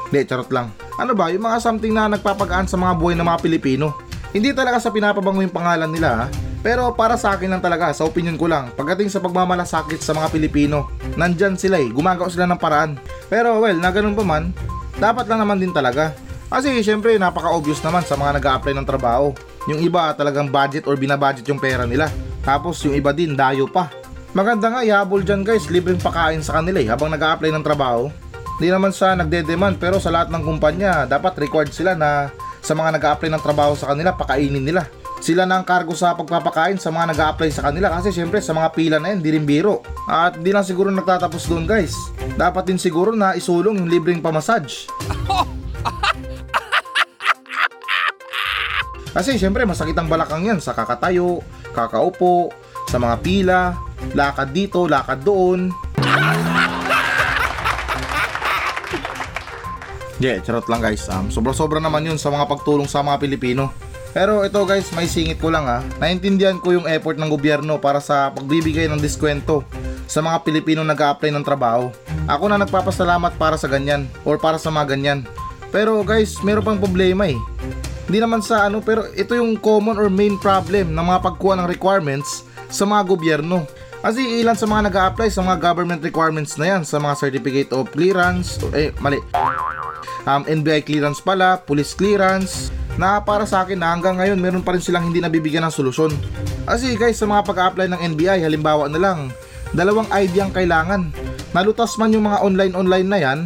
Hindi, 0.08 0.20
charot 0.24 0.48
lang. 0.56 0.72
Ano 0.96 1.12
ba, 1.12 1.28
yung 1.30 1.44
mga 1.44 1.60
something 1.60 1.92
na 1.92 2.08
nagpapagaan 2.08 2.66
sa 2.66 2.80
mga 2.80 2.96
buhay 2.96 3.14
ng 3.20 3.28
mga 3.28 3.44
Pilipino. 3.44 3.92
Hindi 4.32 4.56
talaga 4.56 4.80
sa 4.80 4.90
pinapabango 4.96 5.44
yung 5.44 5.52
pangalan 5.52 5.92
nila 5.92 6.10
ha. 6.16 6.26
Pero 6.64 6.92
para 6.96 7.20
sa 7.20 7.36
akin 7.36 7.52
lang 7.52 7.64
talaga, 7.64 7.92
sa 7.92 8.08
opinion 8.08 8.40
ko 8.40 8.48
lang, 8.48 8.72
pagdating 8.76 9.12
sa 9.12 9.20
pagmamalasakit 9.20 10.00
sa 10.00 10.16
mga 10.16 10.32
Pilipino, 10.32 10.92
nandyan 11.16 11.56
sila 11.60 11.80
eh, 11.80 11.88
gumagawa 11.92 12.28
sila 12.32 12.48
ng 12.48 12.60
paraan. 12.60 13.00
Pero 13.28 13.64
well, 13.64 13.80
na 13.80 13.92
ganun 13.92 14.16
pa 14.16 14.24
man, 14.24 14.52
dapat 15.00 15.28
lang 15.28 15.44
naman 15.44 15.60
din 15.60 15.72
talaga. 15.72 16.16
Kasi 16.50 16.82
syempre, 16.84 17.16
napaka-obvious 17.20 17.84
naman 17.84 18.04
sa 18.04 18.16
mga 18.16 18.40
nag 18.40 18.46
apply 18.48 18.74
ng 18.76 18.88
trabaho. 18.88 19.32
Yung 19.72 19.80
iba 19.84 20.12
talagang 20.16 20.50
budget 20.50 20.88
or 20.88 20.96
binabudget 21.00 21.46
yung 21.48 21.62
pera 21.62 21.84
nila. 21.84 22.12
Tapos 22.50 22.82
yung 22.82 22.98
iba 22.98 23.14
din, 23.14 23.38
dayo 23.38 23.70
pa. 23.70 23.94
Maganda 24.34 24.74
nga, 24.74 24.82
ihabol 24.82 25.22
dyan 25.22 25.46
guys, 25.46 25.70
libreng 25.70 26.02
pakain 26.02 26.42
sa 26.42 26.58
kanila 26.58 26.82
eh, 26.82 26.90
habang 26.90 27.14
nag 27.14 27.22
apply 27.22 27.54
ng 27.54 27.62
trabaho. 27.62 28.10
Hindi 28.58 28.74
naman 28.74 28.90
sa 28.90 29.14
nagde-demand, 29.14 29.78
pero 29.78 30.02
sa 30.02 30.10
lahat 30.10 30.34
ng 30.34 30.42
kumpanya, 30.42 31.06
dapat 31.06 31.38
required 31.38 31.70
sila 31.70 31.94
na 31.94 32.34
sa 32.66 32.74
mga 32.74 32.98
nag 32.98 33.06
apply 33.06 33.30
ng 33.38 33.46
trabaho 33.46 33.78
sa 33.78 33.94
kanila, 33.94 34.18
pakainin 34.18 34.66
nila 34.66 34.90
sila 35.20 35.44
na 35.44 35.60
ang 35.60 35.68
kargo 35.68 35.92
sa 35.92 36.16
pagpapakain 36.16 36.80
sa 36.80 36.96
mga 36.96 37.12
nag 37.12 37.20
apply 37.36 37.52
sa 37.52 37.68
kanila 37.68 37.92
kasi 37.92 38.16
syempre 38.16 38.40
sa 38.40 38.56
mga 38.56 38.72
pila 38.72 38.98
na 39.04 39.12
yan, 39.12 39.20
di 39.20 39.36
rin 39.36 39.44
biro. 39.44 39.84
At 40.08 40.40
di 40.40 40.56
lang 40.56 40.64
siguro 40.64 40.88
nagtatapos 40.96 41.44
doon 41.52 41.68
guys. 41.68 41.92
Dapat 42.40 42.72
din 42.72 42.80
siguro 42.80 43.12
na 43.12 43.36
isulong 43.36 43.84
yung 43.84 43.92
libreng 43.92 44.24
pamassage. 44.24 44.88
Kasi 49.10 49.36
syempre 49.36 49.68
masakit 49.68 49.98
ang 49.98 50.08
balakang 50.08 50.48
yan 50.48 50.64
sa 50.64 50.72
kakatayo, 50.72 51.44
kakaupo, 51.72 52.50
sa 52.90 52.98
mga 52.98 53.16
pila, 53.22 53.62
lakad 54.18 54.50
dito, 54.52 54.90
lakad 54.90 55.22
doon. 55.22 55.70
Yeah, 60.20 60.44
charot 60.44 60.68
lang 60.68 60.84
guys. 60.84 61.08
Um, 61.08 61.32
sobra-sobra 61.32 61.80
naman 61.80 62.04
yun 62.04 62.20
sa 62.20 62.28
mga 62.28 62.44
pagtulong 62.52 62.92
sa 62.92 63.00
mga 63.00 63.24
Pilipino. 63.24 63.72
Pero 64.12 64.44
ito 64.44 64.60
guys, 64.68 64.92
may 64.92 65.08
singit 65.08 65.40
ko 65.40 65.48
lang 65.48 65.64
ha. 65.64 65.80
Naintindihan 65.96 66.60
ko 66.60 66.76
yung 66.76 66.92
effort 66.92 67.16
ng 67.16 67.32
gobyerno 67.32 67.80
para 67.80 68.04
sa 68.04 68.28
pagbibigay 68.36 68.92
ng 68.92 69.00
diskwento 69.00 69.64
sa 70.12 70.20
mga 70.20 70.44
Pilipino 70.44 70.84
nag 70.84 71.00
apply 71.00 71.32
ng 71.32 71.46
trabaho. 71.48 71.88
Ako 72.28 72.52
na 72.52 72.60
nagpapasalamat 72.60 73.40
para 73.40 73.56
sa 73.56 73.72
ganyan 73.72 74.12
or 74.28 74.36
para 74.36 74.60
sa 74.60 74.68
mga 74.68 74.98
ganyan. 74.98 75.20
Pero 75.72 76.04
guys, 76.04 76.36
meron 76.44 76.68
pang 76.68 76.82
problema 76.82 77.30
eh. 77.30 77.40
Hindi 78.10 78.26
naman 78.26 78.42
sa 78.42 78.66
ano, 78.66 78.82
pero 78.82 79.06
ito 79.14 79.38
yung 79.38 79.54
common 79.62 79.94
or 80.02 80.10
main 80.10 80.34
problem 80.42 80.98
ng 80.98 81.06
mga 81.14 81.30
pagkuha 81.30 81.62
ng 81.62 81.70
requirements 81.70 82.42
sa 82.66 82.82
mga 82.82 83.06
gobyerno. 83.06 83.70
Kasi 84.02 84.42
ilan 84.42 84.58
sa 84.58 84.66
mga 84.66 84.90
nag 84.90 84.98
apply 84.98 85.30
sa 85.30 85.46
mga 85.46 85.62
government 85.62 86.02
requirements 86.02 86.58
na 86.58 86.74
yan, 86.74 86.82
sa 86.82 86.98
mga 86.98 87.14
certificate 87.22 87.70
of 87.70 87.86
clearance, 87.94 88.58
eh, 88.74 88.90
mali. 88.98 89.22
Um, 90.26 90.42
NBI 90.42 90.90
clearance 90.90 91.22
pala, 91.22 91.62
police 91.62 91.94
clearance, 91.94 92.74
na 92.98 93.22
para 93.22 93.46
sa 93.46 93.62
akin 93.62 93.78
na 93.78 93.94
hanggang 93.94 94.18
ngayon 94.18 94.42
meron 94.42 94.66
pa 94.66 94.74
rin 94.74 94.82
silang 94.82 95.06
hindi 95.06 95.22
nabibigyan 95.22 95.70
ng 95.70 95.78
solusyon. 95.78 96.10
Kasi 96.66 96.98
guys, 96.98 97.22
sa 97.22 97.30
mga 97.30 97.46
pag-apply 97.46 97.94
ng 97.94 98.02
NBI, 98.18 98.42
halimbawa 98.42 98.90
na 98.90 98.98
lang, 98.98 99.30
dalawang 99.78 100.10
ID 100.10 100.42
ang 100.42 100.50
kailangan. 100.50 101.14
Nalutas 101.54 101.94
man 102.02 102.10
yung 102.10 102.26
mga 102.26 102.42
online-online 102.42 103.06
na 103.06 103.20
yan, 103.22 103.40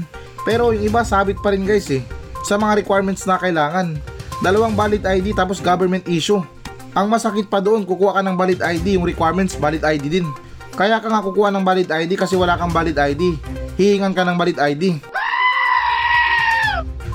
pero 0.47 0.71
yung 0.71 0.87
iba 0.87 1.03
sabit 1.03 1.35
pa 1.43 1.51
rin 1.51 1.67
guys 1.67 1.91
eh. 1.91 1.99
Sa 2.47 2.55
mga 2.55 2.79
requirements 2.79 3.27
na 3.27 3.35
kailangan. 3.35 4.12
Dalawang 4.43 4.75
valid 4.75 5.07
ID 5.07 5.31
tapos 5.31 5.63
government 5.63 6.03
issue. 6.03 6.43
Ang 6.91 7.07
masakit 7.07 7.47
pa 7.47 7.63
doon, 7.63 7.87
kukuha 7.87 8.19
ka 8.19 8.21
ng 8.27 8.35
valid 8.35 8.59
ID, 8.59 8.99
yung 8.99 9.07
requirements 9.07 9.55
valid 9.55 9.79
ID 9.79 10.19
din. 10.19 10.27
Kaya 10.75 10.99
ka 10.99 11.07
nga 11.07 11.23
kukuha 11.23 11.47
ng 11.47 11.63
valid 11.63 11.87
ID 11.87 12.19
kasi 12.19 12.35
wala 12.35 12.59
kang 12.59 12.69
valid 12.69 12.99
ID. 12.99 13.39
Hihingan 13.79 14.11
ka 14.11 14.27
ng 14.27 14.35
valid 14.35 14.59
ID. 14.59 14.99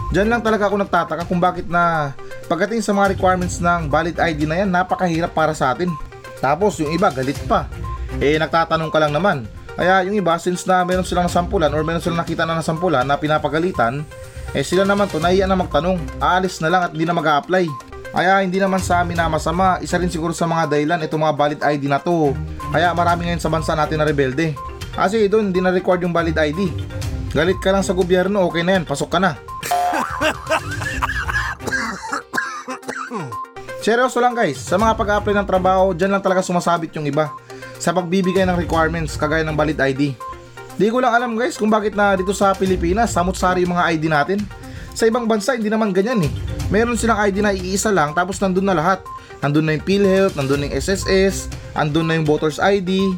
Diyan 0.08 0.32
lang 0.32 0.40
talaga 0.40 0.72
ako 0.72 0.80
nagtataka 0.80 1.28
kung 1.28 1.36
bakit 1.36 1.68
na 1.68 2.16
pagdating 2.48 2.80
sa 2.80 2.96
mga 2.96 3.12
requirements 3.12 3.60
ng 3.60 3.92
valid 3.92 4.16
ID 4.16 4.48
na 4.48 4.64
yan, 4.64 4.72
napakahirap 4.72 5.36
para 5.36 5.52
sa 5.52 5.76
atin. 5.76 5.92
Tapos 6.40 6.80
yung 6.80 6.96
iba 6.96 7.12
galit 7.12 7.36
pa. 7.44 7.68
Eh 8.24 8.40
nagtatanong 8.40 8.88
ka 8.88 8.98
lang 9.04 9.12
naman. 9.12 9.44
Kaya 9.76 10.00
yung 10.08 10.16
iba 10.16 10.32
since 10.40 10.64
na 10.64 10.80
meron 10.80 11.04
silang 11.04 11.28
nasampulan 11.28 11.70
or 11.76 11.84
meron 11.84 12.00
silang 12.00 12.24
nakita 12.24 12.48
na 12.48 12.56
nasampulan 12.56 13.04
na 13.04 13.20
pinapagalitan, 13.20 14.00
eh 14.56 14.64
sila 14.64 14.88
naman 14.88 15.04
to 15.12 15.20
nahiya 15.20 15.44
na 15.44 15.58
magtanong. 15.58 16.00
Aalis 16.20 16.60
na 16.64 16.72
lang 16.72 16.82
at 16.88 16.96
hindi 16.96 17.04
na 17.04 17.12
mag 17.12 17.28
apply 17.28 17.68
Kaya 18.08 18.40
hindi 18.40 18.56
naman 18.56 18.80
sa 18.80 19.04
amin 19.04 19.20
na 19.20 19.28
masama, 19.28 19.76
isa 19.84 20.00
rin 20.00 20.08
siguro 20.08 20.32
sa 20.32 20.48
mga 20.48 20.72
dahilan 20.72 21.04
itong 21.04 21.28
mga 21.28 21.36
valid 21.36 21.60
ID 21.60 21.92
na 21.92 22.00
to. 22.00 22.32
Kaya 22.72 22.96
marami 22.96 23.28
ngayon 23.28 23.44
sa 23.44 23.52
bansa 23.52 23.76
natin 23.76 24.00
na 24.00 24.08
rebelde. 24.08 24.56
Kasi 24.96 25.28
doon 25.28 25.52
hindi 25.52 25.60
na 25.60 25.68
record 25.68 26.00
yung 26.00 26.16
valid 26.16 26.34
ID. 26.34 26.72
Galit 27.36 27.60
ka 27.60 27.68
lang 27.68 27.84
sa 27.84 27.92
gobyerno, 27.92 28.48
okay 28.48 28.64
na 28.64 28.80
yan, 28.80 28.88
pasok 28.88 29.12
ka 29.12 29.20
na. 29.20 29.36
Seryoso 33.84 34.24
lang 34.24 34.32
guys, 34.32 34.56
sa 34.56 34.80
mga 34.80 34.96
pag-apply 34.96 35.36
ng 35.38 35.48
trabaho, 35.48 35.92
dyan 35.92 36.16
lang 36.16 36.24
talaga 36.24 36.40
sumasabit 36.40 36.96
yung 36.96 37.04
iba 37.04 37.28
sa 37.78 37.94
pagbibigay 37.94 38.42
ng 38.48 38.58
requirements 38.58 39.14
kagaya 39.14 39.44
ng 39.44 39.54
valid 39.54 39.78
ID. 39.78 40.16
Di 40.78 40.94
ko 40.94 41.02
lang 41.02 41.10
alam 41.10 41.34
guys 41.34 41.58
kung 41.58 41.66
bakit 41.66 41.98
na 41.98 42.14
dito 42.14 42.30
sa 42.30 42.54
Pilipinas, 42.54 43.10
samot-sari 43.10 43.66
yung 43.66 43.74
mga 43.74 43.84
ID 43.98 44.04
natin. 44.06 44.38
Sa 44.94 45.10
ibang 45.10 45.26
bansa, 45.26 45.58
hindi 45.58 45.66
naman 45.66 45.90
ganyan 45.90 46.22
eh. 46.22 46.30
Meron 46.70 46.94
silang 46.94 47.18
ID 47.18 47.42
na 47.42 47.50
iisa 47.50 47.90
lang 47.90 48.14
tapos 48.14 48.38
nandun 48.38 48.62
na 48.62 48.78
lahat. 48.78 49.02
Nandun 49.42 49.66
na 49.66 49.74
yung 49.74 49.82
PhilHealth, 49.82 50.38
nandun 50.38 50.62
na 50.62 50.70
yung 50.70 50.78
SSS, 50.78 51.50
nandun 51.74 52.06
na 52.06 52.14
yung 52.14 52.26
voter's 52.26 52.62
ID. 52.62 53.10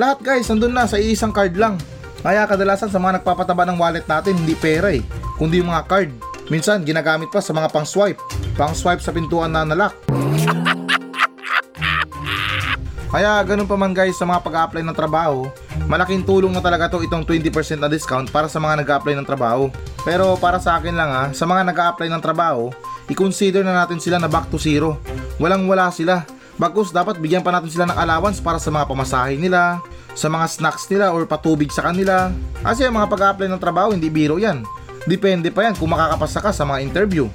Lahat 0.00 0.24
guys, 0.24 0.48
nandun 0.48 0.72
na 0.72 0.88
sa 0.88 0.96
iisang 0.96 1.36
card 1.36 1.52
lang. 1.52 1.76
Kaya 2.24 2.48
kadalasan 2.48 2.88
sa 2.88 2.96
mga 2.96 3.20
nagpapataba 3.20 3.68
ng 3.68 3.76
wallet 3.76 4.08
natin, 4.08 4.32
hindi 4.32 4.56
pera 4.56 4.88
eh, 4.88 5.04
kundi 5.36 5.60
yung 5.60 5.68
mga 5.68 5.84
card. 5.84 6.10
Minsan, 6.48 6.80
ginagamit 6.84 7.28
pa 7.28 7.44
sa 7.44 7.52
mga 7.52 7.68
pang-swipe. 7.68 8.20
Pang-swipe 8.56 9.04
sa 9.04 9.12
pintuan 9.12 9.52
na 9.52 9.68
nalak. 9.68 9.92
Kaya 13.12 13.44
ganun 13.44 13.68
pa 13.68 13.76
man 13.76 13.92
guys 13.92 14.16
sa 14.16 14.24
mga 14.24 14.40
pag-apply 14.40 14.80
ng 14.80 14.96
trabaho, 14.96 15.44
malaking 15.86 16.24
tulong 16.24 16.52
na 16.52 16.62
talaga 16.62 16.88
to 16.88 17.04
itong 17.04 17.24
20% 17.26 17.80
na 17.80 17.88
discount 17.90 18.28
para 18.28 18.46
sa 18.48 18.58
mga 18.58 18.84
nag-apply 18.84 19.14
ng 19.18 19.28
trabaho. 19.28 19.68
Pero 20.02 20.36
para 20.40 20.58
sa 20.58 20.78
akin 20.78 20.94
lang 20.94 21.10
ha, 21.10 21.24
sa 21.30 21.44
mga 21.44 21.68
nag-apply 21.68 22.08
ng 22.10 22.22
trabaho, 22.22 22.72
i-consider 23.08 23.62
na 23.62 23.72
natin 23.72 24.00
sila 24.00 24.18
na 24.18 24.30
back 24.30 24.48
to 24.48 24.58
zero. 24.58 24.98
Walang 25.36 25.68
wala 25.68 25.92
sila. 25.94 26.24
Bagkus 26.60 26.92
dapat 26.92 27.18
bigyan 27.18 27.40
pa 27.40 27.50
natin 27.50 27.72
sila 27.72 27.88
ng 27.88 27.96
allowance 27.96 28.38
para 28.38 28.60
sa 28.60 28.68
mga 28.68 28.84
pamasahe 28.84 29.34
nila, 29.40 29.80
sa 30.12 30.28
mga 30.28 30.46
snacks 30.48 30.84
nila 30.92 31.10
or 31.10 31.24
patubig 31.24 31.72
sa 31.72 31.88
kanila. 31.88 32.28
Kasi 32.60 32.84
ang 32.84 32.96
mga 32.96 33.08
pag-apply 33.08 33.48
ng 33.48 33.62
trabaho 33.62 33.96
hindi 33.96 34.12
biro 34.12 34.36
yan. 34.36 34.62
Depende 35.08 35.50
pa 35.50 35.66
yan 35.66 35.74
kung 35.74 35.90
makakapasa 35.90 36.38
ka 36.38 36.50
sa 36.54 36.62
mga 36.62 36.84
interview. 36.84 37.26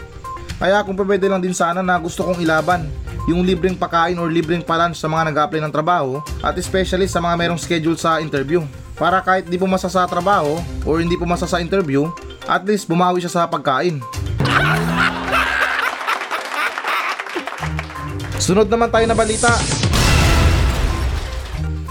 Kaya 0.58 0.82
kung 0.82 0.98
pwede 0.98 1.29
lang 1.29 1.44
din 1.44 1.53
sana 1.53 1.86
na 1.86 2.00
gusto 2.01 2.25
kong 2.25 2.41
ilaban 2.41 2.89
yung 3.27 3.43
libreng 3.43 3.75
pakain 3.75 4.15
or 4.15 4.31
libreng 4.31 4.63
palunch 4.63 4.96
sa 4.96 5.12
mga 5.12 5.29
nag-apply 5.29 5.60
ng 5.67 5.75
trabaho 5.75 6.24
at 6.39 6.55
especially 6.55 7.12
sa 7.12 7.19
mga 7.19 7.36
merong 7.36 7.60
schedule 7.60 8.00
sa 8.00 8.24
interview. 8.24 8.63
Para 8.96 9.19
kahit 9.22 9.46
di 9.46 9.60
pumasa 9.60 9.91
sa 9.91 10.07
trabaho 10.07 10.57
or 10.88 11.03
hindi 11.03 11.19
pumasa 11.19 11.46
sa 11.46 11.60
interview, 11.60 12.07
at 12.48 12.63
least 12.63 12.88
bumawi 12.88 13.19
siya 13.19 13.43
sa 13.43 13.43
pagkain. 13.46 14.00
Sunod 18.39 18.72
naman 18.72 18.88
tayo 18.88 19.05
na 19.05 19.13
balita. 19.13 19.51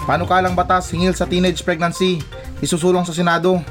Panukalang 0.09 0.57
batas 0.57 0.89
hingil 0.89 1.13
sa 1.13 1.29
teenage 1.29 1.61
pregnancy, 1.61 2.17
isusulong 2.65 3.05
sa 3.05 3.13
Senado. 3.13 3.61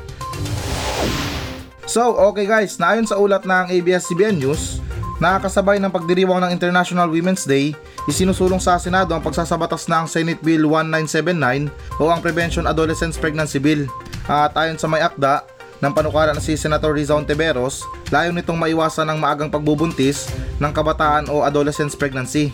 So, 1.91 2.15
okay 2.31 2.47
guys, 2.47 2.79
naayon 2.79 3.09
sa 3.09 3.19
ulat 3.19 3.43
ng 3.43 3.73
ABS-CBN 3.73 4.39
News, 4.39 4.76
nakakasabay 5.23 5.81
ng 5.81 5.93
pagdiriwang 5.93 6.45
ng 6.45 6.53
International 6.53 7.09
Women's 7.09 7.49
Day, 7.49 7.73
isinusulong 8.05 8.61
sa 8.61 8.77
Senado 8.77 9.17
ang 9.17 9.25
pagsasabatas 9.25 9.89
ng 9.89 10.05
Senate 10.09 10.41
Bill 10.45 10.69
1979 10.69 11.73
o 12.01 12.13
ang 12.13 12.21
Prevention 12.21 12.69
Adolescents 12.69 13.17
Pregnancy 13.17 13.57
Bill. 13.57 13.89
At 14.27 14.53
ayon 14.59 14.77
sa 14.77 14.91
may 14.91 15.01
akda, 15.01 15.47
ng 15.81 15.93
panukala 15.93 16.33
na 16.33 16.41
si 16.41 16.57
Senator 16.57 16.97
Rizal 16.97 17.29
Teberos, 17.29 17.85
layo 18.09 18.33
nitong 18.33 18.57
maiwasan 18.57 19.09
ang 19.13 19.19
maagang 19.21 19.53
pagbubuntis 19.53 20.29
ng 20.57 20.73
kabataan 20.73 21.29
o 21.29 21.45
adolescence 21.45 21.93
pregnancy. 21.93 22.53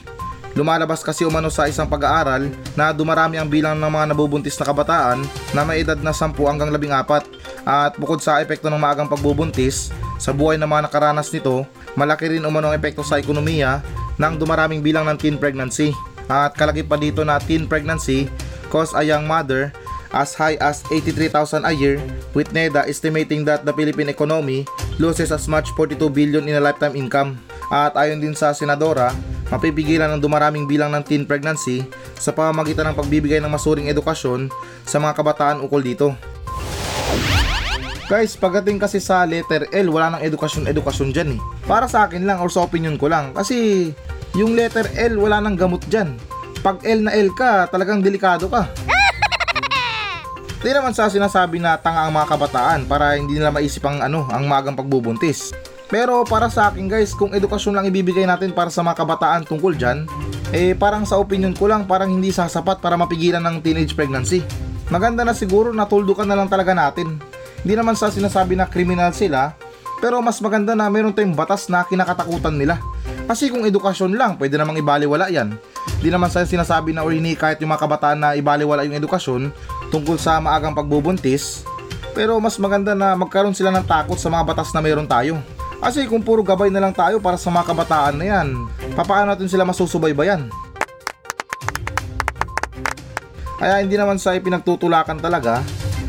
Lumalabas 0.52 1.00
kasi 1.00 1.24
umano 1.24 1.48
sa 1.48 1.64
isang 1.64 1.88
pag-aaral 1.88 2.52
na 2.76 2.92
dumarami 2.92 3.40
ang 3.40 3.48
bilang 3.48 3.72
ng 3.80 3.88
mga 3.88 4.12
nabubuntis 4.12 4.60
na 4.60 4.68
kabataan 4.68 5.24
na 5.56 5.64
may 5.64 5.80
edad 5.80 5.96
na 5.96 6.12
10 6.12 6.36
hanggang 6.44 6.68
14 6.68 7.24
at 7.64 7.96
bukod 7.96 8.20
sa 8.20 8.42
epekto 8.44 8.68
ng 8.68 8.76
maagang 8.76 9.08
pagbubuntis, 9.08 9.88
sa 10.22 10.30
buhay 10.30 10.54
ng 10.54 10.70
mga 10.70 10.86
nakaranas 10.86 11.34
nito, 11.34 11.66
malaki 11.98 12.30
rin 12.30 12.46
umano 12.46 12.70
ang 12.70 12.78
epekto 12.78 13.02
sa 13.02 13.18
ekonomiya 13.18 13.82
ng 14.22 14.38
dumaraming 14.38 14.78
bilang 14.78 15.02
ng 15.10 15.18
teen 15.18 15.34
pregnancy. 15.34 15.90
At 16.30 16.54
kalaki 16.54 16.86
pa 16.86 16.94
dito 16.94 17.26
na 17.26 17.42
teen 17.42 17.66
pregnancy 17.66 18.30
cause 18.70 18.94
a 18.94 19.02
young 19.02 19.26
mother 19.26 19.74
as 20.14 20.38
high 20.38 20.54
as 20.62 20.86
83,000 20.94 21.66
a 21.66 21.72
year, 21.74 21.98
with 22.36 22.54
NEDA 22.54 22.86
estimating 22.86 23.42
that 23.48 23.66
the 23.66 23.74
Philippine 23.74 24.12
economy 24.12 24.62
loses 25.02 25.34
as 25.34 25.50
much 25.50 25.72
42 25.74 25.98
billion 26.12 26.44
in 26.46 26.54
a 26.54 26.62
lifetime 26.62 26.94
income. 26.94 27.40
At 27.72 27.96
ayon 27.98 28.20
din 28.20 28.36
sa 28.36 28.52
senadora, 28.52 29.10
mapipigilan 29.48 30.12
ang 30.12 30.20
dumaraming 30.20 30.68
bilang 30.68 30.92
ng 30.92 31.02
teen 31.02 31.24
pregnancy 31.24 31.82
sa 32.14 32.30
pamamagitan 32.30 32.92
ng 32.92 32.96
pagbibigay 32.96 33.40
ng 33.40 33.50
masuring 33.50 33.88
edukasyon 33.88 34.52
sa 34.84 35.00
mga 35.00 35.16
kabataan 35.18 35.64
ukol 35.64 35.80
dito. 35.80 36.12
Guys, 38.12 38.36
pagdating 38.36 38.76
kasi 38.76 39.00
sa 39.00 39.24
letter 39.24 39.72
L, 39.72 39.88
wala 39.88 40.12
nang 40.12 40.20
edukasyon-edukasyon 40.20 41.16
dyan 41.16 41.32
eh. 41.32 41.40
Para 41.64 41.88
sa 41.88 42.04
akin 42.04 42.28
lang 42.28 42.44
or 42.44 42.52
sa 42.52 42.60
opinion 42.60 43.00
ko 43.00 43.08
lang. 43.08 43.32
Kasi 43.32 43.88
yung 44.36 44.52
letter 44.52 44.84
L, 45.00 45.16
wala 45.16 45.40
nang 45.40 45.56
gamot 45.56 45.80
dyan. 45.88 46.20
Pag 46.60 46.84
L 46.84 47.08
na 47.08 47.16
L 47.16 47.32
ka, 47.32 47.72
talagang 47.72 48.04
delikado 48.04 48.52
ka. 48.52 48.68
Di 50.60 50.76
naman 50.76 50.92
sa 50.92 51.08
sinasabi 51.08 51.56
na 51.56 51.80
tanga 51.80 52.04
ang 52.04 52.12
mga 52.12 52.36
kabataan 52.36 52.84
para 52.84 53.16
hindi 53.16 53.40
nila 53.40 53.48
maisip 53.48 53.80
ang 53.88 54.04
ano, 54.04 54.28
ang 54.28 54.44
magang 54.44 54.76
pagbubuntis. 54.76 55.56
Pero 55.88 56.20
para 56.28 56.52
sa 56.52 56.68
akin 56.68 56.92
guys, 56.92 57.16
kung 57.16 57.32
edukasyon 57.32 57.80
lang 57.80 57.88
ibibigay 57.88 58.28
natin 58.28 58.52
para 58.52 58.68
sa 58.68 58.84
mga 58.84 59.08
kabataan 59.08 59.48
tungkol 59.48 59.72
dyan, 59.72 60.04
eh 60.52 60.76
parang 60.76 61.08
sa 61.08 61.16
opinion 61.16 61.56
ko 61.56 61.64
lang 61.64 61.88
parang 61.88 62.12
hindi 62.12 62.28
sasapat 62.28 62.76
para 62.76 62.92
mapigilan 62.92 63.40
ng 63.40 63.64
teenage 63.64 63.96
pregnancy. 63.96 64.44
Maganda 64.92 65.24
na 65.24 65.32
siguro 65.32 65.72
na 65.72 65.88
tuldukan 65.88 66.28
na 66.28 66.36
lang 66.36 66.52
talaga 66.52 66.76
natin. 66.76 67.31
Hindi 67.62 67.78
naman 67.78 67.94
sa 67.94 68.10
sinasabi 68.10 68.58
na 68.58 68.66
kriminal 68.66 69.14
sila, 69.14 69.54
pero 70.02 70.18
mas 70.18 70.42
maganda 70.42 70.74
na 70.74 70.90
meron 70.90 71.14
tayong 71.14 71.38
batas 71.38 71.70
na 71.70 71.86
kinakatakutan 71.86 72.58
nila. 72.58 72.82
Kasi 73.30 73.54
kung 73.54 73.62
edukasyon 73.62 74.18
lang, 74.18 74.34
pwede 74.34 74.58
namang 74.58 74.82
ibaliwala 74.82 75.30
yan. 75.30 75.54
Di 76.02 76.10
naman 76.10 76.26
sa 76.26 76.42
sinasabi 76.42 76.90
na 76.90 77.06
or 77.06 77.14
kahit 77.14 77.62
yung 77.62 77.70
mga 77.70 77.86
kabataan 77.86 78.18
na 78.18 78.34
ibaliwala 78.34 78.82
yung 78.82 78.98
edukasyon 78.98 79.54
tungkol 79.94 80.18
sa 80.18 80.42
maagang 80.42 80.74
pagbubuntis. 80.74 81.62
Pero 82.18 82.34
mas 82.42 82.58
maganda 82.58 82.98
na 82.98 83.14
magkaroon 83.14 83.54
sila 83.54 83.70
ng 83.70 83.86
takot 83.86 84.18
sa 84.18 84.26
mga 84.26 84.42
batas 84.42 84.74
na 84.74 84.82
meron 84.82 85.06
tayo. 85.06 85.38
Kasi 85.78 86.10
kung 86.10 86.22
puro 86.22 86.42
gabay 86.42 86.70
na 86.70 86.82
lang 86.82 86.94
tayo 86.94 87.22
para 87.22 87.38
sa 87.38 87.54
mga 87.54 87.70
kabataan 87.70 88.18
na 88.18 88.26
yan, 88.26 88.48
papaano 88.98 89.34
natin 89.34 89.46
sila 89.46 89.62
masusubaybayan? 89.62 90.50
Kaya 93.62 93.78
hindi 93.78 93.94
naman 93.94 94.18
sa 94.18 94.34
ipinagtutulakan 94.34 95.22
talaga, 95.22 95.62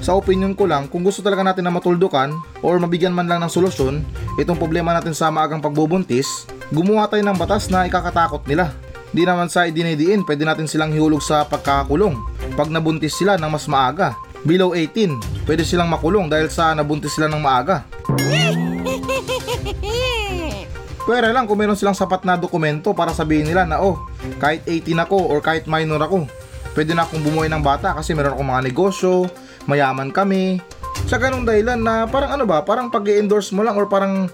sa 0.03 0.19
opinion 0.19 0.51
ko 0.51 0.67
lang, 0.67 0.91
kung 0.91 0.99
gusto 0.99 1.23
talaga 1.23 1.47
natin 1.47 1.63
na 1.63 1.71
matuldukan 1.71 2.35
or 2.59 2.75
mabigyan 2.75 3.15
man 3.15 3.23
lang 3.23 3.39
ng 3.39 3.47
solusyon 3.47 4.03
itong 4.35 4.59
problema 4.59 4.91
natin 4.91 5.15
sa 5.15 5.31
maagang 5.31 5.63
pagbubuntis, 5.63 6.43
gumawa 6.75 7.07
tayo 7.07 7.23
ng 7.23 7.39
batas 7.39 7.71
na 7.71 7.87
ikakatakot 7.87 8.43
nila. 8.43 8.75
Di 9.15 9.23
naman 9.23 9.47
sa 9.47 9.63
idinidiin, 9.63 10.27
pwede 10.27 10.43
natin 10.43 10.67
silang 10.67 10.91
hihulog 10.91 11.23
sa 11.23 11.47
pagkakakulong 11.47 12.19
pag 12.59 12.67
nabuntis 12.67 13.15
sila 13.15 13.39
ng 13.39 13.47
mas 13.47 13.63
maaga. 13.71 14.11
Below 14.43 14.75
18, 14.75 15.47
pwede 15.47 15.63
silang 15.63 15.87
makulong 15.87 16.27
dahil 16.27 16.51
sa 16.51 16.75
nabuntis 16.75 17.15
sila 17.15 17.31
ng 17.31 17.39
maaga. 17.39 17.87
Pwede 21.03 21.35
lang 21.35 21.51
kung 21.51 21.59
meron 21.59 21.75
silang 21.75 21.99
sapat 21.99 22.23
na 22.23 22.39
dokumento 22.39 22.95
para 22.95 23.11
sabihin 23.11 23.43
nila 23.43 23.67
na 23.67 23.83
oh, 23.83 23.99
kahit 24.39 24.63
18 24.63 25.03
ako 25.03 25.35
or 25.35 25.43
kahit 25.43 25.67
minor 25.67 25.99
ako, 25.99 26.31
Pwede 26.73 26.97
na 26.97 27.05
akong 27.05 27.21
bumuhay 27.21 27.53
ng 27.53 27.61
bata 27.61 27.93
kasi 27.93 28.17
meron 28.17 28.33
akong 28.33 28.49
mga 28.49 28.65
negosyo, 28.65 29.29
mayaman 29.65 30.09
kami. 30.11 30.59
Sa 31.07 31.19
ganung 31.19 31.43
dahilan 31.43 31.79
na 31.79 32.07
parang 32.07 32.35
ano 32.39 32.45
ba, 32.47 32.63
parang 32.63 32.87
pag 32.87 33.03
endorse 33.07 33.51
mo 33.51 33.61
lang 33.61 33.75
or 33.75 33.87
parang 33.89 34.31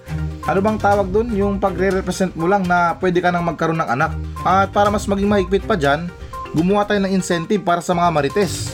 ano 0.50 0.60
bang 0.66 0.78
tawag 0.82 1.10
dun? 1.14 1.30
Yung 1.34 1.62
pagre-represent 1.62 2.34
mo 2.34 2.50
lang 2.50 2.66
na 2.66 2.98
pwede 2.98 3.22
ka 3.22 3.30
nang 3.30 3.46
magkaroon 3.46 3.78
ng 3.82 3.90
anak. 3.90 4.12
At 4.42 4.74
para 4.74 4.90
mas 4.90 5.06
maging 5.06 5.30
mahigpit 5.30 5.66
pa 5.66 5.78
dyan, 5.78 6.10
gumawa 6.58 6.86
tayo 6.90 7.02
ng 7.06 7.14
incentive 7.14 7.62
para 7.62 7.82
sa 7.86 7.94
mga 7.94 8.10
marites 8.10 8.74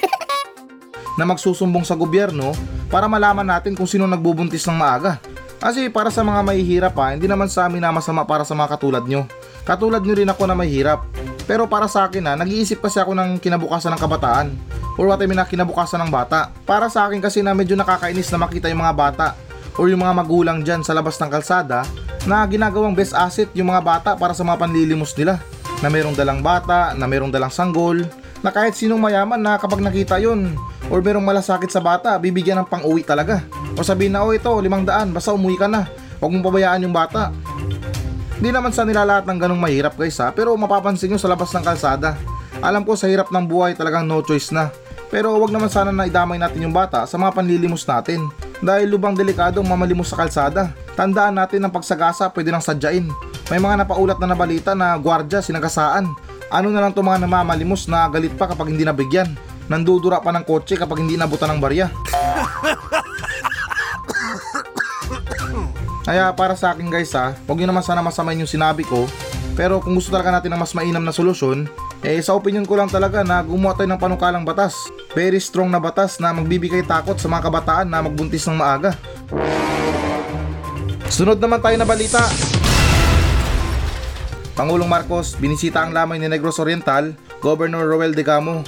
na 1.18 1.24
magsusumbong 1.28 1.84
sa 1.84 1.92
gobyerno 1.92 2.56
para 2.88 3.04
malaman 3.04 3.44
natin 3.44 3.76
kung 3.76 3.84
sino 3.84 4.08
nagbubuntis 4.08 4.64
ng 4.64 4.76
maaga. 4.76 5.20
Kasi 5.60 5.92
para 5.92 6.08
sa 6.08 6.24
mga 6.24 6.40
mahihirap 6.40 6.92
pa, 6.96 7.12
hindi 7.12 7.28
naman 7.28 7.52
sa 7.52 7.68
amin 7.68 7.84
na 7.84 7.92
masama 7.92 8.24
para 8.24 8.48
sa 8.48 8.56
mga 8.56 8.80
katulad 8.80 9.04
nyo. 9.04 9.28
Katulad 9.68 10.00
nyo 10.00 10.14
rin 10.16 10.32
ako 10.32 10.48
na 10.48 10.56
mahihirap. 10.56 11.04
Pero 11.50 11.66
para 11.66 11.90
sa 11.90 12.06
akin 12.06 12.22
na, 12.22 12.38
nag-iisip 12.38 12.78
kasi 12.78 13.02
ako 13.02 13.10
ng 13.10 13.42
kinabukasan 13.42 13.90
ng 13.90 13.98
kabataan. 13.98 14.54
Or 14.94 15.10
what 15.10 15.18
I 15.18 15.26
mean 15.26 15.34
na 15.34 15.42
kinabukasan 15.42 15.98
ng 16.06 16.10
bata. 16.14 16.54
Para 16.62 16.86
sa 16.86 17.10
akin 17.10 17.18
kasi 17.18 17.42
na 17.42 17.58
medyo 17.58 17.74
nakakainis 17.74 18.30
na 18.30 18.38
makita 18.38 18.70
yung 18.70 18.78
mga 18.78 18.94
bata 18.94 19.26
or 19.74 19.90
yung 19.90 19.98
mga 19.98 20.14
magulang 20.14 20.62
dyan 20.62 20.86
sa 20.86 20.94
labas 20.94 21.18
ng 21.18 21.26
kalsada 21.26 21.82
na 22.22 22.46
ginagawang 22.46 22.94
best 22.94 23.18
asset 23.18 23.50
yung 23.58 23.66
mga 23.66 23.82
bata 23.82 24.10
para 24.14 24.30
sa 24.30 24.46
mga 24.46 24.62
panlilimos 24.62 25.10
nila. 25.18 25.42
Na 25.82 25.90
merong 25.90 26.14
dalang 26.14 26.38
bata, 26.38 26.94
na 26.94 27.10
merong 27.10 27.34
dalang 27.34 27.50
sanggol, 27.50 27.98
na 28.46 28.54
kahit 28.54 28.78
sinong 28.78 29.02
mayaman 29.02 29.42
na 29.42 29.58
kapag 29.58 29.82
nakita 29.82 30.22
yun 30.22 30.54
or 30.86 31.02
merong 31.02 31.26
malasakit 31.26 31.74
sa 31.74 31.82
bata, 31.82 32.14
bibigyan 32.22 32.62
ng 32.62 32.70
pang-uwi 32.70 33.02
talaga. 33.02 33.42
O 33.74 33.82
sabihin 33.82 34.14
na, 34.14 34.22
oh 34.22 34.30
ito, 34.30 34.54
limang 34.62 34.86
daan, 34.86 35.10
basta 35.10 35.34
umuwi 35.34 35.58
ka 35.58 35.66
na. 35.66 35.90
Huwag 36.22 36.30
mong 36.30 36.46
pabayaan 36.46 36.86
yung 36.86 36.94
bata. 36.94 37.34
Hindi 38.40 38.56
naman 38.56 38.72
sa 38.72 38.88
nila 38.88 39.04
lahat 39.04 39.28
ng 39.28 39.36
ganong 39.36 39.60
mahirap 39.60 40.00
guys 40.00 40.16
ha, 40.16 40.32
pero 40.32 40.56
mapapansin 40.56 41.12
nyo 41.12 41.20
sa 41.20 41.28
labas 41.28 41.52
ng 41.52 41.60
kalsada. 41.60 42.16
Alam 42.64 42.88
ko 42.88 42.96
sa 42.96 43.04
hirap 43.04 43.28
ng 43.28 43.44
buhay 43.44 43.76
talagang 43.76 44.08
no 44.08 44.24
choice 44.24 44.48
na. 44.48 44.72
Pero 45.12 45.36
wag 45.36 45.52
naman 45.52 45.68
sana 45.68 45.92
na 45.92 46.08
idamay 46.08 46.40
natin 46.40 46.64
yung 46.64 46.72
bata 46.72 47.04
sa 47.04 47.20
mga 47.20 47.36
panlilimos 47.36 47.84
natin. 47.84 48.32
Dahil 48.64 48.88
lubang 48.88 49.12
delikadong 49.12 49.68
mamalimos 49.68 50.08
sa 50.08 50.16
kalsada. 50.16 50.72
Tandaan 50.96 51.36
natin 51.36 51.68
ng 51.68 51.72
pagsagasa 51.72 52.32
pwede 52.32 52.48
nang 52.48 52.64
sadyain. 52.64 53.12
May 53.52 53.60
mga 53.60 53.84
napaulat 53.84 54.16
na 54.16 54.32
nabalita 54.32 54.72
na 54.72 54.96
gwardya 54.96 55.44
sinagasaan. 55.44 56.08
Ano 56.48 56.72
na 56.72 56.80
lang 56.80 56.96
to 56.96 57.04
mga 57.04 57.20
namamalimos 57.28 57.92
na 57.92 58.08
galit 58.08 58.32
pa 58.40 58.48
kapag 58.48 58.72
hindi 58.72 58.88
nabigyan. 58.88 59.36
Nandudura 59.68 60.16
pa 60.16 60.32
ng 60.32 60.48
kotse 60.48 60.80
kapag 60.80 61.04
hindi 61.04 61.20
nabutan 61.20 61.52
ng 61.52 61.60
barya. 61.60 61.92
Kaya 66.10 66.34
para 66.34 66.58
sa 66.58 66.74
akin 66.74 66.90
guys 66.90 67.14
ha, 67.14 67.38
huwag 67.46 67.62
nyo 67.62 67.70
naman 67.70 67.86
sana 67.86 68.02
masamayin 68.02 68.42
yung 68.42 68.50
sinabi 68.50 68.82
ko. 68.82 69.06
Pero 69.54 69.78
kung 69.78 69.94
gusto 69.94 70.10
talaga 70.10 70.34
natin 70.34 70.50
ng 70.50 70.58
mas 70.58 70.74
mainam 70.74 71.06
na 71.06 71.14
solusyon, 71.14 71.70
eh 72.02 72.18
sa 72.18 72.34
opinion 72.34 72.66
ko 72.66 72.74
lang 72.74 72.90
talaga 72.90 73.22
na 73.22 73.38
gumawa 73.46 73.78
tayo 73.78 73.94
ng 73.94 74.02
panukalang 74.02 74.42
batas. 74.42 74.74
Very 75.14 75.38
strong 75.38 75.70
na 75.70 75.78
batas 75.78 76.18
na 76.18 76.34
magbibigay 76.34 76.82
takot 76.82 77.14
sa 77.14 77.30
mga 77.30 77.46
kabataan 77.46 77.86
na 77.86 78.02
magbuntis 78.02 78.42
ng 78.50 78.58
maaga. 78.58 78.98
Sunod 81.06 81.38
naman 81.38 81.62
tayo 81.62 81.78
na 81.78 81.86
balita. 81.86 82.26
Pangulong 84.58 84.90
Marcos, 84.90 85.38
binisita 85.38 85.86
ang 85.86 85.94
lamay 85.94 86.18
ni 86.18 86.26
Negros 86.26 86.58
Oriental, 86.58 87.14
Governor 87.38 87.86
Roel 87.86 88.18
De 88.18 88.26
Gamo. 88.26 88.66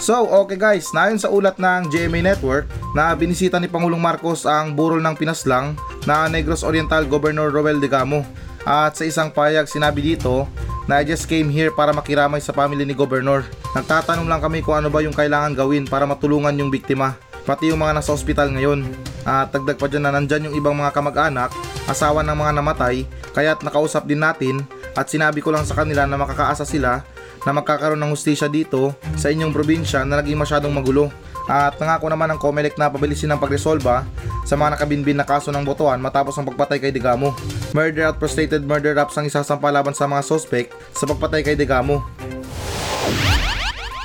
So, 0.00 0.24
okay 0.32 0.56
guys, 0.56 0.88
nayon 0.96 1.20
sa 1.20 1.28
ulat 1.28 1.60
ng 1.60 1.92
GMA 1.92 2.24
Network 2.24 2.64
na 2.96 3.12
binisita 3.12 3.60
ni 3.60 3.68
Pangulong 3.68 4.00
Marcos 4.00 4.48
ang 4.48 4.72
burol 4.72 5.04
ng 5.04 5.12
Pinaslang 5.12 5.76
na 6.08 6.24
Negros 6.24 6.64
Oriental 6.64 7.04
Governor 7.04 7.52
Roel 7.52 7.76
De 7.76 7.84
Gamo. 7.84 8.24
At 8.64 8.96
sa 8.96 9.04
isang 9.04 9.28
payag 9.28 9.68
sinabi 9.68 10.00
dito 10.00 10.48
na 10.88 10.98
I 10.98 11.04
just 11.04 11.28
came 11.28 11.52
here 11.52 11.68
para 11.68 11.92
makiramay 11.92 12.40
sa 12.40 12.56
family 12.56 12.88
ni 12.88 12.96
Governor. 12.96 13.44
Nagtatanong 13.76 14.24
lang 14.24 14.40
kami 14.40 14.64
kung 14.64 14.80
ano 14.80 14.88
ba 14.88 15.04
yung 15.04 15.12
kailangan 15.12 15.52
gawin 15.52 15.84
para 15.84 16.08
matulungan 16.08 16.56
yung 16.56 16.72
biktima, 16.72 17.20
pati 17.44 17.68
yung 17.68 17.84
mga 17.84 18.00
nasa 18.00 18.16
ospital 18.16 18.56
ngayon. 18.56 18.88
At 19.28 19.52
dagdag 19.52 19.76
pa 19.76 19.84
dyan 19.84 20.08
na 20.08 20.16
nandyan 20.16 20.48
yung 20.48 20.56
ibang 20.56 20.80
mga 20.80 20.96
kamag-anak, 20.96 21.52
asawa 21.84 22.24
ng 22.24 22.40
mga 22.40 22.52
namatay, 22.56 23.04
kaya't 23.36 23.60
nakausap 23.60 24.08
din 24.08 24.24
natin 24.24 24.64
at 24.96 25.12
sinabi 25.12 25.44
ko 25.44 25.52
lang 25.52 25.68
sa 25.68 25.76
kanila 25.76 26.08
na 26.08 26.16
makakaasa 26.16 26.64
sila 26.64 27.04
na 27.44 27.52
magkakaroon 27.56 28.00
ng 28.00 28.12
hustisya 28.12 28.48
dito 28.48 28.92
sa 29.16 29.32
inyong 29.32 29.52
probinsya 29.54 30.04
na 30.04 30.20
naging 30.20 30.40
masyadong 30.40 30.72
magulo. 30.72 31.08
At 31.50 31.80
nangako 31.82 32.06
naman 32.06 32.30
ng 32.30 32.38
COMELEC 32.38 32.78
na 32.78 32.92
pabilisin 32.92 33.34
ang 33.34 33.42
pagresolba 33.42 34.06
sa 34.46 34.54
mga 34.54 34.78
nakabinbin 34.78 35.18
na 35.18 35.26
kaso 35.26 35.50
ng 35.50 35.66
botohan 35.66 35.98
matapos 35.98 36.36
ang 36.38 36.46
pagpatay 36.46 36.78
kay 36.78 36.92
Digamo. 36.94 37.34
Murder 37.74 38.14
at 38.14 38.22
frustrated 38.22 38.62
murder 38.62 38.94
raps 38.94 39.18
ang 39.18 39.26
isasampa 39.26 39.66
laban 39.74 39.96
sa 39.96 40.06
mga 40.06 40.22
suspect 40.22 40.70
sa 40.94 41.10
pagpatay 41.10 41.42
kay 41.42 41.56
Digamo. 41.58 42.06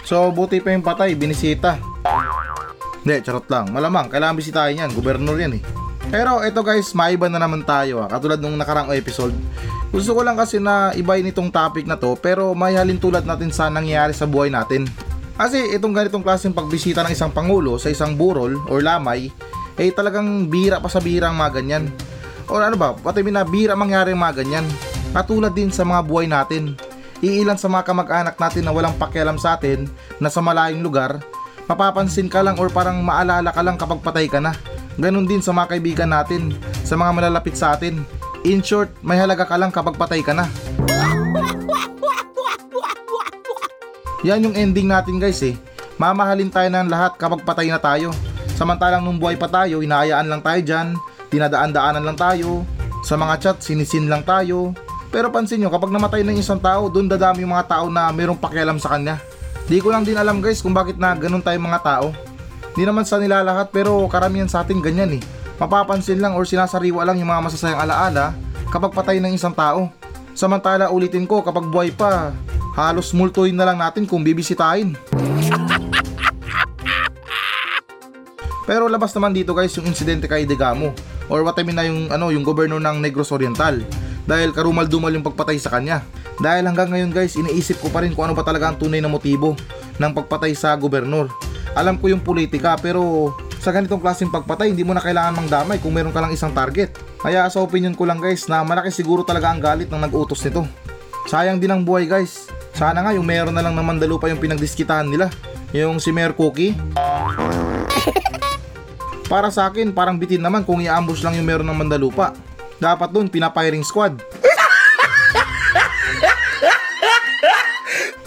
So 0.06 0.30
buti 0.34 0.62
pa 0.62 0.74
yung 0.74 0.86
patay, 0.86 1.14
binisita. 1.18 1.78
Hindi, 3.06 3.22
charot 3.22 3.46
lang. 3.50 3.70
Malamang, 3.70 4.10
kailangan 4.10 4.38
bisitahin 4.38 4.82
yan. 4.82 4.90
Gobernur 4.94 5.38
yan 5.38 5.62
eh. 5.62 5.64
Pero 6.10 6.42
ito 6.42 6.62
guys, 6.66 6.94
maiba 6.98 7.30
na 7.30 7.38
naman 7.38 7.62
tayo 7.62 8.02
ah. 8.02 8.10
Katulad 8.10 8.42
nung 8.42 8.58
nakarang 8.58 8.90
episode. 8.94 9.34
Gusto 9.96 10.12
ko 10.12 10.28
lang 10.28 10.36
kasi 10.36 10.60
na 10.60 10.92
ibayin 10.92 11.32
itong 11.32 11.48
topic 11.48 11.88
na 11.88 11.96
to 11.96 12.20
pero 12.20 12.52
may 12.52 12.76
halin 12.76 13.00
tulad 13.00 13.24
natin 13.24 13.48
sa 13.48 13.72
nangyayari 13.72 14.12
sa 14.12 14.28
buhay 14.28 14.52
natin. 14.52 14.92
Kasi 15.40 15.72
itong 15.72 15.96
ganitong 15.96 16.20
klaseng 16.20 16.52
pagbisita 16.52 17.00
ng 17.08 17.16
isang 17.16 17.32
pangulo 17.32 17.80
sa 17.80 17.88
isang 17.88 18.12
burol 18.12 18.60
or 18.68 18.84
lamay, 18.84 19.32
eh 19.80 19.96
talagang 19.96 20.52
bira 20.52 20.84
pa 20.84 20.92
sa 20.92 21.00
bira 21.00 21.32
ang 21.32 21.40
mga 21.40 21.64
ganyan. 21.64 21.88
O 22.52 22.60
ano 22.60 22.76
ba, 22.76 22.92
pati 22.92 23.24
na 23.24 23.48
bira 23.48 23.72
mangyari 23.72 24.12
ang 24.12 24.20
mga 24.20 24.44
ganyan. 24.44 24.68
Katulad 25.16 25.56
din 25.56 25.72
sa 25.72 25.88
mga 25.88 26.04
buhay 26.04 26.28
natin. 26.28 26.76
Iilan 27.24 27.56
sa 27.56 27.72
mga 27.72 27.88
kamag-anak 27.88 28.36
natin 28.36 28.68
na 28.68 28.76
walang 28.76 29.00
pakialam 29.00 29.40
sa 29.40 29.56
atin 29.56 29.88
na 30.20 30.28
sa 30.28 30.44
malayong 30.44 30.84
lugar, 30.84 31.24
mapapansin 31.72 32.28
ka 32.28 32.44
lang 32.44 32.60
or 32.60 32.68
parang 32.68 33.00
maalala 33.00 33.48
ka 33.48 33.64
lang 33.64 33.80
kapag 33.80 34.04
patay 34.04 34.28
ka 34.28 34.44
na. 34.44 34.52
Ganon 35.00 35.24
din 35.24 35.40
sa 35.40 35.56
mga 35.56 35.72
kaibigan 35.72 36.12
natin, 36.12 36.52
sa 36.84 37.00
mga 37.00 37.16
malalapit 37.16 37.56
sa 37.56 37.80
atin. 37.80 38.04
In 38.46 38.62
short, 38.62 38.94
may 39.02 39.18
halaga 39.18 39.42
ka 39.42 39.58
lang 39.58 39.74
kapag 39.74 39.98
patay 39.98 40.22
ka 40.22 40.30
na. 40.38 40.46
Yan 44.22 44.46
yung 44.46 44.54
ending 44.54 44.86
natin 44.86 45.18
guys 45.18 45.42
eh. 45.42 45.58
Mamahalin 45.98 46.54
tayo 46.54 46.70
ng 46.70 46.86
lahat 46.86 47.18
kapag 47.18 47.42
patay 47.42 47.74
na 47.74 47.82
tayo. 47.82 48.14
Samantalang 48.54 49.02
nung 49.02 49.18
buhay 49.18 49.34
pa 49.34 49.50
tayo, 49.50 49.82
hinahayaan 49.82 50.30
lang 50.30 50.46
tayo 50.46 50.62
dyan, 50.62 50.88
dinadaan-daanan 51.34 52.06
lang 52.06 52.18
tayo, 52.18 52.62
sa 53.02 53.18
mga 53.18 53.34
chat, 53.42 53.58
sinisin 53.66 54.06
lang 54.06 54.22
tayo. 54.22 54.78
Pero 55.10 55.34
pansin 55.34 55.66
nyo, 55.66 55.74
kapag 55.74 55.90
namatay 55.90 56.22
ng 56.22 56.38
isang 56.38 56.62
tao, 56.62 56.86
doon 56.86 57.10
dadami 57.10 57.42
yung 57.42 57.54
mga 57.58 57.66
tao 57.66 57.86
na 57.90 58.14
mayroong 58.14 58.38
pakialam 58.38 58.78
sa 58.78 58.94
kanya. 58.94 59.18
Di 59.66 59.82
ko 59.82 59.90
lang 59.90 60.06
din 60.06 60.22
alam 60.22 60.38
guys 60.38 60.62
kung 60.62 60.78
bakit 60.78 61.02
na 61.02 61.18
ganun 61.18 61.42
tayo 61.42 61.58
mga 61.58 61.82
tao. 61.82 62.14
Di 62.78 62.86
naman 62.86 63.10
sa 63.10 63.18
nila 63.18 63.42
lahat 63.42 63.74
pero 63.74 64.06
karamihan 64.06 64.46
sa 64.46 64.62
atin 64.62 64.86
ganyan 64.86 65.18
eh. 65.18 65.24
Mapapansin 65.56 66.20
lang 66.20 66.36
or 66.36 66.44
sinasariwa 66.44 67.08
lang 67.08 67.16
yung 67.16 67.32
mga 67.32 67.46
masasayang 67.48 67.80
alaala 67.80 68.36
kapag 68.68 68.92
patay 68.92 69.18
ng 69.24 69.32
isang 69.36 69.56
tao. 69.56 69.88
Samantala 70.36 70.92
ulitin 70.92 71.24
ko 71.24 71.40
kapag 71.40 71.72
buhay 71.72 71.96
pa, 71.96 72.36
halos 72.76 73.16
multuhin 73.16 73.56
na 73.56 73.64
lang 73.64 73.80
natin 73.80 74.04
kung 74.04 74.20
bibisitahin. 74.20 75.00
Pero 78.66 78.90
labas 78.90 79.16
naman 79.16 79.32
dito 79.32 79.56
guys 79.56 79.72
yung 79.78 79.88
insidente 79.88 80.26
kay 80.28 80.44
Degamo 80.44 80.92
or 81.30 81.46
what 81.46 81.56
I 81.56 81.64
mean 81.64 81.78
na 81.78 81.86
yung 81.86 82.10
ano 82.12 82.34
yung 82.34 82.44
gobernador 82.44 82.82
ng 82.82 82.98
Negros 83.00 83.32
Oriental 83.32 83.80
dahil 84.26 84.52
karumal-dumal 84.52 85.14
yung 85.14 85.24
pagpatay 85.24 85.56
sa 85.62 85.72
kanya. 85.72 86.02
Dahil 86.42 86.68
hanggang 86.68 86.92
ngayon 86.92 87.16
guys, 87.16 87.40
iniisip 87.40 87.80
ko 87.80 87.88
pa 87.88 88.04
rin 88.04 88.12
kung 88.12 88.28
ano 88.28 88.36
ba 88.36 88.44
talaga 88.44 88.74
ang 88.74 88.76
tunay 88.76 89.00
na 89.00 89.08
motibo 89.08 89.56
ng 89.96 90.12
pagpatay 90.12 90.52
sa 90.52 90.76
gobernador. 90.76 91.32
Alam 91.78 91.96
ko 91.96 92.12
yung 92.12 92.20
politika 92.20 92.76
pero 92.76 93.32
sa 93.66 93.74
ganitong 93.74 93.98
klaseng 93.98 94.30
pagpatay 94.30 94.70
hindi 94.70 94.86
mo 94.86 94.94
na 94.94 95.02
kailangan 95.02 95.42
mangdamay 95.42 95.82
kung 95.82 95.90
meron 95.90 96.14
ka 96.14 96.22
lang 96.22 96.30
isang 96.30 96.54
target. 96.54 96.94
Kaya 97.18 97.50
sa 97.50 97.66
opinion 97.66 97.98
ko 97.98 98.06
lang 98.06 98.22
guys 98.22 98.46
na 98.46 98.62
malaki 98.62 98.94
siguro 98.94 99.26
talaga 99.26 99.50
ang 99.50 99.58
galit 99.58 99.90
ng 99.90 100.06
nag-utos 100.06 100.38
nito. 100.46 100.70
Sayang 101.26 101.58
din 101.58 101.74
ang 101.74 101.82
buhay 101.82 102.06
guys. 102.06 102.46
Sana 102.78 103.02
nga 103.02 103.18
yung 103.18 103.26
meron 103.26 103.58
na 103.58 103.66
lang 103.66 103.74
ng 103.74 103.82
Mandalupa 103.82 104.30
yung 104.30 104.38
pinagdiskitahan 104.38 105.10
nila. 105.10 105.34
Yung 105.74 105.98
si 105.98 106.14
Mayor 106.14 106.38
Cookie. 106.38 106.78
Para 109.34 109.50
sa 109.50 109.66
akin, 109.66 109.90
parang 109.90 110.22
bitin 110.22 110.46
naman 110.46 110.62
kung 110.62 110.86
i-ambush 110.86 111.26
lang 111.26 111.34
yung 111.34 111.50
meron 111.50 111.66
ng 111.66 111.74
Mandalupa. 111.74 112.38
Dapat 112.78 113.10
doon, 113.10 113.34
pinapiring 113.34 113.82
squad. 113.82 114.22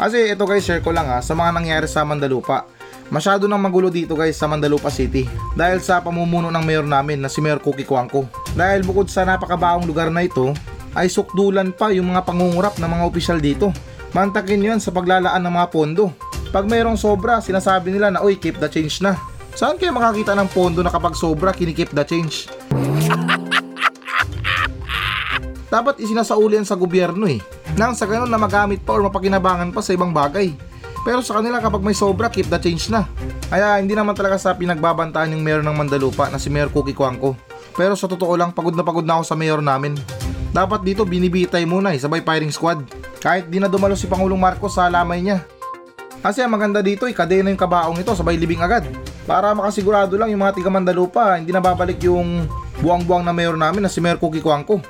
Kasi 0.02 0.34
ito 0.34 0.42
guys, 0.42 0.66
share 0.66 0.82
ko 0.82 0.90
lang 0.90 1.06
ha, 1.06 1.22
sa 1.22 1.38
mga 1.38 1.54
nangyari 1.54 1.86
sa 1.86 2.02
Mandalupa. 2.02 2.66
Masyado 3.08 3.48
nang 3.48 3.60
magulo 3.60 3.88
dito 3.88 4.12
guys 4.12 4.36
sa 4.36 4.44
Mandalupa 4.44 4.92
City 4.92 5.24
dahil 5.56 5.80
sa 5.80 6.04
pamumuno 6.04 6.52
ng 6.52 6.60
mayor 6.60 6.84
namin 6.84 7.24
na 7.24 7.32
si 7.32 7.40
Mayor 7.40 7.56
Cookie 7.56 7.88
Kuangko. 7.88 8.28
Dahil 8.52 8.84
bukod 8.84 9.08
sa 9.08 9.24
napakabaong 9.24 9.88
lugar 9.88 10.12
na 10.12 10.28
ito, 10.28 10.52
ay 10.92 11.08
sukdulan 11.08 11.72
pa 11.72 11.88
yung 11.88 12.12
mga 12.12 12.28
pangungurap 12.28 12.76
ng 12.76 12.84
mga 12.88 13.04
opisyal 13.08 13.40
dito. 13.40 13.72
Mantakin 14.12 14.60
yon 14.60 14.80
sa 14.80 14.92
paglalaan 14.92 15.40
ng 15.40 15.52
mga 15.56 15.68
pondo. 15.72 16.12
Pag 16.52 16.68
mayroong 16.68 17.00
sobra, 17.00 17.40
sinasabi 17.40 17.92
nila 17.92 18.12
na, 18.12 18.24
uy, 18.24 18.36
keep 18.36 18.56
the 18.60 18.68
change 18.68 19.00
na. 19.04 19.16
Saan 19.52 19.76
kayo 19.76 19.92
makakita 19.92 20.32
ng 20.36 20.48
pondo 20.52 20.80
na 20.80 20.92
kapag 20.92 21.16
sobra, 21.16 21.52
kinikip 21.52 21.92
the 21.92 22.04
change? 22.04 22.48
Dapat 25.68 26.00
isinasaulian 26.00 26.64
sa 26.64 26.76
gobyerno 26.76 27.28
eh. 27.28 27.40
nang 27.76 27.92
sa 27.92 28.08
ganun 28.08 28.32
na 28.32 28.40
magamit 28.40 28.80
pa 28.80 28.96
or 28.96 29.04
mapakinabangan 29.06 29.70
pa 29.70 29.84
sa 29.84 29.92
ibang 29.92 30.10
bagay. 30.10 30.56
Pero 31.08 31.24
sa 31.24 31.40
kanila 31.40 31.56
kapag 31.56 31.80
may 31.80 31.96
sobra, 31.96 32.28
keep 32.28 32.52
the 32.52 32.60
change 32.60 32.92
na. 32.92 33.08
Kaya 33.48 33.80
hindi 33.80 33.96
naman 33.96 34.12
talaga 34.12 34.36
sa 34.36 34.52
pinagbabantaan 34.52 35.32
yung 35.32 35.40
mayor 35.40 35.64
ng 35.64 35.72
Mandalupa 35.72 36.28
na 36.28 36.36
si 36.36 36.52
Mayor 36.52 36.68
Cookie 36.68 36.92
Kuangko. 36.92 37.32
Pero 37.72 37.96
sa 37.96 38.04
totoo 38.04 38.36
lang, 38.36 38.52
pagod 38.52 38.76
na 38.76 38.84
pagod 38.84 39.08
na 39.08 39.16
ako 39.16 39.24
sa 39.24 39.32
mayor 39.32 39.64
namin. 39.64 39.96
Dapat 40.52 40.84
dito 40.84 41.08
binibitay 41.08 41.64
muna 41.64 41.96
eh, 41.96 41.98
sabay 41.98 42.20
firing 42.20 42.52
squad. 42.52 42.84
Kahit 43.24 43.48
di 43.48 43.56
na 43.56 43.72
dumalo 43.72 43.96
si 43.96 44.04
Pangulong 44.04 44.36
Marcos 44.36 44.76
sa 44.76 44.92
lamay 44.92 45.24
niya. 45.24 45.48
Kasi 46.20 46.44
ang 46.44 46.52
maganda 46.52 46.84
dito, 46.84 47.08
ikadena 47.08 47.48
yung 47.48 47.56
kabaong 47.56 47.96
ito, 48.04 48.12
sabay 48.12 48.36
libing 48.36 48.60
agad. 48.60 48.84
Para 49.24 49.56
makasigurado 49.56 50.12
lang 50.20 50.28
yung 50.28 50.44
mga 50.44 50.60
tiga 50.60 50.68
Mandalupa, 50.68 51.40
hindi 51.40 51.56
na 51.56 51.64
babalik 51.64 52.04
yung 52.04 52.44
buwang-buwang 52.84 53.24
na 53.24 53.32
mayor 53.32 53.56
namin 53.56 53.80
na 53.80 53.88
si 53.88 54.04
Mayor 54.04 54.20
Cookie 54.20 54.44
Kuangko. 54.44 54.84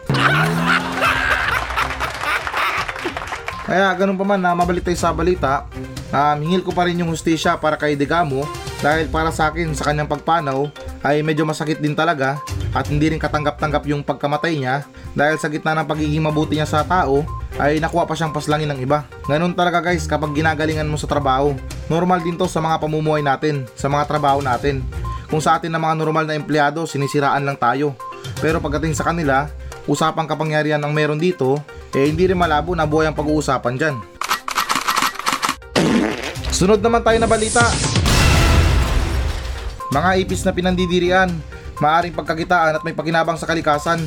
Kaya 3.68 3.92
ganun 4.00 4.16
pa 4.16 4.24
man 4.24 4.40
na 4.40 4.56
mabalik 4.56 4.80
tayo 4.80 4.96
sa 4.96 5.12
balita, 5.12 5.68
um, 6.08 6.38
hingil 6.40 6.64
ko 6.64 6.72
pa 6.72 6.88
rin 6.88 7.04
yung 7.04 7.12
hustisya 7.12 7.60
para 7.60 7.76
kay 7.76 8.00
Degamo 8.00 8.48
dahil 8.80 9.12
para 9.12 9.28
sa 9.28 9.52
akin 9.52 9.76
sa 9.76 9.92
kanyang 9.92 10.08
pagpanaw 10.08 10.72
ay 11.04 11.20
medyo 11.20 11.44
masakit 11.44 11.76
din 11.76 11.92
talaga 11.92 12.40
at 12.72 12.88
hindi 12.88 13.12
rin 13.12 13.20
katanggap-tanggap 13.20 13.84
yung 13.84 14.00
pagkamatay 14.00 14.56
niya 14.56 14.88
dahil 15.12 15.36
sa 15.36 15.52
gitna 15.52 15.76
ng 15.76 15.84
pagiging 15.84 16.24
mabuti 16.24 16.56
niya 16.56 16.64
sa 16.64 16.80
tao 16.80 17.28
ay 17.60 17.76
nakuha 17.76 18.08
pa 18.08 18.16
siyang 18.16 18.32
paslangin 18.32 18.72
ng 18.72 18.80
iba. 18.80 19.04
Ganun 19.28 19.52
talaga 19.52 19.84
guys 19.84 20.08
kapag 20.08 20.32
ginagalingan 20.32 20.88
mo 20.88 20.96
sa 20.96 21.04
trabaho. 21.04 21.52
Normal 21.92 22.24
din 22.24 22.40
to 22.40 22.48
sa 22.48 22.64
mga 22.64 22.80
pamumuhay 22.80 23.20
natin, 23.20 23.68
sa 23.76 23.92
mga 23.92 24.08
trabaho 24.08 24.40
natin. 24.40 24.80
Kung 25.28 25.44
sa 25.44 25.60
atin 25.60 25.68
na 25.68 25.76
mga 25.76 25.92
normal 25.92 26.24
na 26.24 26.40
empleyado, 26.40 26.88
sinisiraan 26.88 27.44
lang 27.44 27.60
tayo. 27.60 27.92
Pero 28.40 28.64
pagdating 28.64 28.96
sa 28.96 29.04
kanila, 29.04 29.52
usapang 29.84 30.24
kapangyarihan 30.24 30.80
ang 30.80 30.96
meron 30.96 31.20
dito, 31.20 31.60
eh 31.96 32.04
hindi 32.08 32.28
rin 32.28 32.36
malabo 32.36 32.76
na 32.76 32.84
buhay 32.84 33.08
ang 33.08 33.16
pag-uusapan 33.16 33.74
dyan. 33.78 33.96
Sunod 36.52 36.82
naman 36.82 37.06
tayo 37.06 37.16
na 37.22 37.30
balita. 37.30 37.62
Mga 39.88 40.10
ipis 40.26 40.42
na 40.44 40.52
pinandidirian, 40.52 41.30
maaring 41.78 42.12
pagkakitaan 42.12 42.76
at 42.76 42.82
may 42.84 42.92
pakinabang 42.92 43.38
sa 43.38 43.46
kalikasan. 43.48 44.04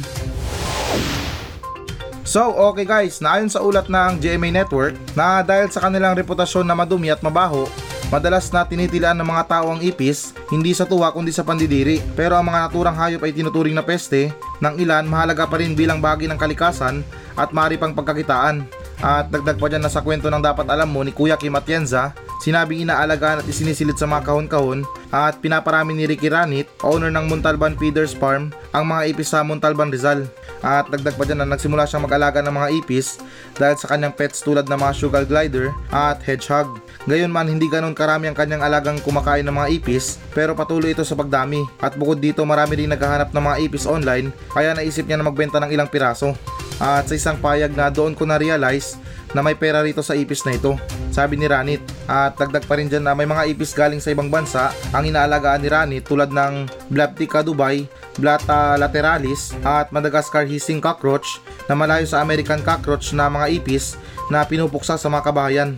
So, 2.27 2.53
okay 2.71 2.87
guys, 2.87 3.19
naayon 3.19 3.51
sa 3.51 3.59
ulat 3.59 3.91
ng 3.91 4.21
GMA 4.21 4.55
Network 4.55 4.95
na 5.17 5.41
dahil 5.41 5.67
sa 5.67 5.83
kanilang 5.83 6.15
reputasyon 6.15 6.63
na 6.63 6.77
madumi 6.77 7.11
at 7.11 7.19
mabaho, 7.19 7.67
madalas 8.11 8.51
na 8.51 8.67
tinitilaan 8.67 9.15
ng 9.17 9.25
mga 9.25 9.47
tao 9.47 9.71
ang 9.71 9.79
ipis, 9.79 10.35
hindi 10.51 10.75
sa 10.75 10.83
tuwa 10.83 11.09
kundi 11.15 11.31
sa 11.31 11.47
pandidiri. 11.47 12.03
Pero 12.13 12.35
ang 12.35 12.45
mga 12.45 12.67
naturang 12.67 12.99
hayop 12.99 13.23
ay 13.23 13.31
tinuturing 13.31 13.73
na 13.73 13.81
peste, 13.81 14.35
ng 14.59 14.75
ilan 14.77 15.07
mahalaga 15.07 15.47
pa 15.47 15.57
rin 15.57 15.73
bilang 15.73 16.03
bahagi 16.03 16.27
ng 16.27 16.37
kalikasan 16.37 17.01
at 17.39 17.55
maaari 17.55 17.79
pang 17.79 17.95
pagkakitaan. 17.95 18.67
At 19.01 19.33
dagdag 19.33 19.57
pa 19.57 19.65
dyan 19.65 19.81
na 19.81 19.89
sa 19.89 20.05
kwento 20.05 20.29
ng 20.29 20.43
dapat 20.43 20.69
alam 20.69 20.91
mo 20.91 21.01
ni 21.01 21.09
Kuya 21.09 21.33
Kim 21.33 21.57
Atienza, 21.57 22.13
sinabing 22.45 22.85
inaalagaan 22.85 23.41
at 23.41 23.49
isinisilid 23.49 23.97
sa 23.97 24.05
mga 24.05 24.29
kahon-kahon 24.29 24.85
at 25.09 25.41
pinaparami 25.41 25.97
ni 25.97 26.05
Ricky 26.05 26.29
Ranit, 26.29 26.69
owner 26.85 27.09
ng 27.09 27.25
Montalban 27.25 27.73
Feeders 27.81 28.13
Farm, 28.13 28.53
ang 28.73 28.85
mga 28.85 29.09
ipis 29.09 29.33
sa 29.33 29.41
Montalban 29.41 29.89
Rizal. 29.89 30.29
At 30.61 30.93
dagdag 30.93 31.17
pa 31.17 31.25
dyan 31.25 31.41
na 31.41 31.49
nagsimula 31.49 31.89
siyang 31.89 32.05
mag-alaga 32.05 32.45
ng 32.45 32.53
mga 32.53 32.67
ipis 32.81 33.17
dahil 33.57 33.73
sa 33.81 33.89
kanyang 33.89 34.13
pets 34.13 34.45
tulad 34.45 34.69
ng 34.69 34.77
mga 34.77 34.93
sugar 34.93 35.25
glider 35.25 35.73
at 35.89 36.21
hedgehog. 36.21 36.77
Gayon 37.09 37.33
man 37.33 37.49
hindi 37.49 37.65
ganun 37.65 37.97
karami 37.97 38.29
ang 38.29 38.37
kanyang 38.37 38.61
alagang 38.61 39.01
kumakain 39.01 39.41
ng 39.41 39.55
mga 39.57 39.71
ipis 39.81 40.21
pero 40.37 40.53
patuloy 40.53 40.93
ito 40.93 41.01
sa 41.01 41.17
pagdami 41.17 41.65
at 41.81 41.97
bukod 41.97 42.21
dito 42.21 42.45
marami 42.45 42.77
rin 42.77 42.93
naghahanap 42.93 43.33
ng 43.33 43.41
mga 43.41 43.57
ipis 43.65 43.89
online 43.89 44.29
kaya 44.53 44.77
naisip 44.77 45.09
niya 45.09 45.17
na 45.17 45.25
magbenta 45.25 45.57
ng 45.57 45.73
ilang 45.73 45.89
piraso. 45.89 46.37
At 46.81 47.09
sa 47.09 47.13
isang 47.13 47.37
payag 47.37 47.73
na 47.77 47.93
doon 47.93 48.17
ko 48.17 48.25
na-realize 48.25 48.97
na 49.31 49.41
may 49.45 49.55
pera 49.55 49.81
rito 49.81 50.03
sa 50.03 50.17
ipis 50.17 50.43
na 50.43 50.55
ito. 50.55 50.75
Sabi 51.11 51.35
ni 51.35 51.47
Ranit. 51.47 51.83
At 52.07 52.35
dagdag 52.35 52.67
pa 52.67 52.75
rin 52.75 52.91
dyan 52.91 53.07
na 53.07 53.15
may 53.15 53.29
mga 53.29 53.47
ipis 53.53 53.71
galing 53.71 54.03
sa 54.03 54.11
ibang 54.11 54.27
bansa 54.27 54.75
ang 54.91 55.07
inaalagaan 55.07 55.63
ni 55.63 55.69
Ranit 55.71 56.03
tulad 56.03 56.33
ng 56.33 56.67
Blaptica 56.91 57.39
Dubai, 57.39 57.87
Blata 58.19 58.75
lateralis 58.75 59.55
at 59.63 59.93
Madagascar 59.95 60.43
hissing 60.43 60.83
cockroach 60.83 61.39
na 61.71 61.75
malayo 61.77 62.03
sa 62.03 62.19
American 62.19 62.59
cockroach 62.59 63.15
na 63.15 63.31
mga 63.31 63.61
ipis 63.61 63.95
na 64.27 64.43
pinupuksa 64.43 64.99
sa 64.99 65.07
mga 65.07 65.23
kabahayan. 65.31 65.69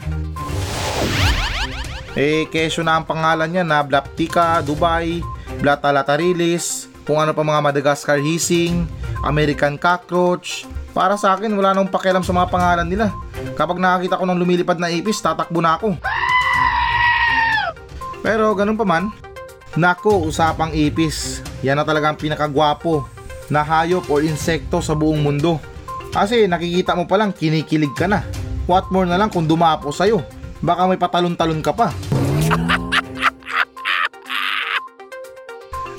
Eh, 2.14 2.46
kesyo 2.54 2.86
na 2.86 3.02
ang 3.02 3.06
pangalan 3.10 3.50
niya 3.50 3.66
na 3.66 3.82
Blaptica, 3.82 4.62
Dubai, 4.62 5.26
Blata 5.58 5.90
lateralis, 5.90 6.86
kung 7.10 7.18
ano 7.18 7.34
pa 7.34 7.42
mga 7.42 7.58
Madagascar 7.58 8.22
hissing, 8.22 8.86
American 9.26 9.82
cockroach. 9.82 10.70
Para 10.94 11.18
sa 11.18 11.34
akin, 11.34 11.50
wala 11.58 11.74
nang 11.74 11.90
pakialam 11.90 12.22
sa 12.22 12.30
mga 12.30 12.54
pangalan 12.54 12.86
nila. 12.86 13.10
Kapag 13.58 13.82
nakakita 13.82 14.22
ko 14.22 14.30
ng 14.30 14.38
lumilipad 14.38 14.78
na 14.78 14.94
ipis, 14.94 15.26
tatakbo 15.26 15.58
na 15.58 15.82
ako. 15.82 15.98
Pero 18.22 18.54
ganun 18.54 18.78
pa 18.78 18.86
man, 18.86 19.10
nako, 19.74 20.30
usapang 20.30 20.70
ipis. 20.70 21.42
Yan 21.66 21.82
na 21.82 21.84
talaga 21.84 22.14
ang 22.14 22.22
pinakagwapo 22.22 23.10
na 23.50 23.66
hayop 23.66 24.06
o 24.06 24.22
insekto 24.22 24.86
sa 24.86 24.94
buong 24.94 25.18
mundo. 25.18 25.58
Kasi 26.14 26.46
nakikita 26.46 26.94
mo 26.94 27.10
pa 27.10 27.18
lang, 27.18 27.34
kinikilig 27.34 27.98
ka 27.98 28.06
na. 28.06 28.22
What 28.70 28.94
more 28.94 29.10
na 29.10 29.18
lang 29.18 29.34
kung 29.34 29.50
dumapo 29.50 29.90
sa'yo. 29.90 30.43
Baka 30.64 30.88
may 30.88 30.96
patalon-talon 30.96 31.60
ka 31.60 31.76
pa. 31.76 31.92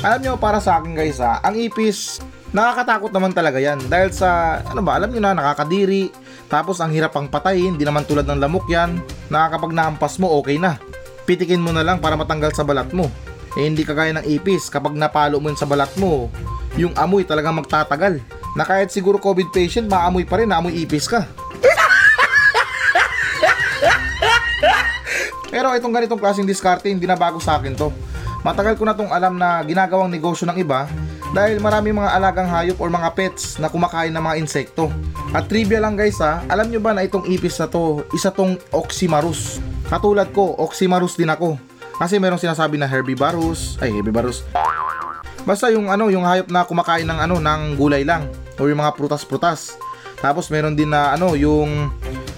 Alam 0.00 0.20
nyo, 0.20 0.32
para 0.40 0.56
sa 0.60 0.80
akin 0.80 0.96
guys 0.96 1.20
ha, 1.20 1.40
ang 1.44 1.56
ipis, 1.56 2.20
nakakatakot 2.52 3.12
naman 3.12 3.36
talaga 3.36 3.60
yan. 3.60 3.80
Dahil 3.88 4.12
sa, 4.12 4.60
ano 4.64 4.80
ba, 4.80 4.96
alam 4.96 5.12
nyo 5.12 5.20
na, 5.20 5.36
nakakadiri. 5.36 6.08
Tapos 6.48 6.80
ang 6.80 6.92
hirap 6.92 7.12
pang 7.12 7.28
patayin, 7.28 7.76
di 7.76 7.84
naman 7.84 8.08
tulad 8.08 8.24
ng 8.24 8.40
lamok 8.40 8.64
yan. 8.68 9.00
Nakakapag 9.28 9.72
naampas 9.72 10.16
mo, 10.16 10.32
okay 10.40 10.56
na. 10.56 10.80
Pitikin 11.24 11.60
mo 11.60 11.72
na 11.72 11.84
lang 11.84 12.00
para 12.00 12.16
matanggal 12.16 12.52
sa 12.52 12.64
balat 12.64 12.88
mo. 12.92 13.08
Eh 13.56 13.64
hindi 13.64 13.84
kagaya 13.84 14.16
ng 14.16 14.28
ipis, 14.28 14.68
kapag 14.68 14.92
napalo 14.96 15.40
mo 15.40 15.48
yun 15.48 15.60
sa 15.60 15.68
balat 15.68 15.92
mo, 15.96 16.28
yung 16.76 16.92
amoy 16.96 17.24
talagang 17.24 17.56
magtatagal. 17.56 18.20
Na 18.56 18.64
kahit 18.68 18.92
siguro 18.92 19.16
COVID 19.16 19.52
patient, 19.56 19.88
maamoy 19.88 20.28
pa 20.28 20.40
rin, 20.40 20.52
naamoy 20.52 20.72
ipis 20.84 21.08
ka. 21.08 21.24
Pero 25.64 25.80
itong 25.80 25.96
ganitong 25.96 26.20
klaseng 26.20 26.44
diskarte, 26.44 26.92
hindi 26.92 27.08
na 27.08 27.16
bago 27.16 27.40
sa 27.40 27.56
akin 27.56 27.72
to. 27.72 27.88
Matagal 28.44 28.76
ko 28.76 28.84
na 28.84 28.92
tong 28.92 29.08
alam 29.08 29.40
na 29.40 29.64
ginagawang 29.64 30.12
negosyo 30.12 30.44
ng 30.44 30.60
iba 30.60 30.84
dahil 31.32 31.56
marami 31.56 31.88
mga 31.88 32.20
alagang 32.20 32.44
hayop 32.52 32.76
or 32.84 32.92
mga 32.92 33.08
pets 33.16 33.56
na 33.56 33.72
kumakain 33.72 34.12
ng 34.12 34.20
mga 34.20 34.44
insekto. 34.44 34.92
At 35.32 35.48
trivia 35.48 35.80
lang 35.80 35.96
guys 35.96 36.20
ha, 36.20 36.44
alam 36.52 36.68
nyo 36.68 36.84
ba 36.84 36.92
na 36.92 37.00
itong 37.00 37.24
ipis 37.32 37.56
na 37.56 37.64
to, 37.64 38.04
isa 38.12 38.28
tong 38.28 38.60
Oxymarus. 38.76 39.64
Katulad 39.88 40.36
ko, 40.36 40.52
Oxymarus 40.60 41.16
din 41.16 41.32
ako. 41.32 41.56
Kasi 41.96 42.20
merong 42.20 42.44
sinasabi 42.44 42.76
na 42.76 42.84
herbivorous, 42.84 43.80
ay 43.80 43.88
herbivorous. 43.88 44.44
Basta 45.48 45.72
yung 45.72 45.88
ano, 45.88 46.12
yung 46.12 46.28
hayop 46.28 46.52
na 46.52 46.68
kumakain 46.68 47.08
ng 47.08 47.24
ano, 47.24 47.40
ng 47.40 47.80
gulay 47.80 48.04
lang 48.04 48.28
o 48.60 48.68
yung 48.68 48.84
mga 48.84 48.92
prutas-prutas. 49.00 49.80
Tapos 50.20 50.44
meron 50.52 50.76
din 50.76 50.92
na 50.92 51.16
ano, 51.16 51.32
yung 51.32 51.88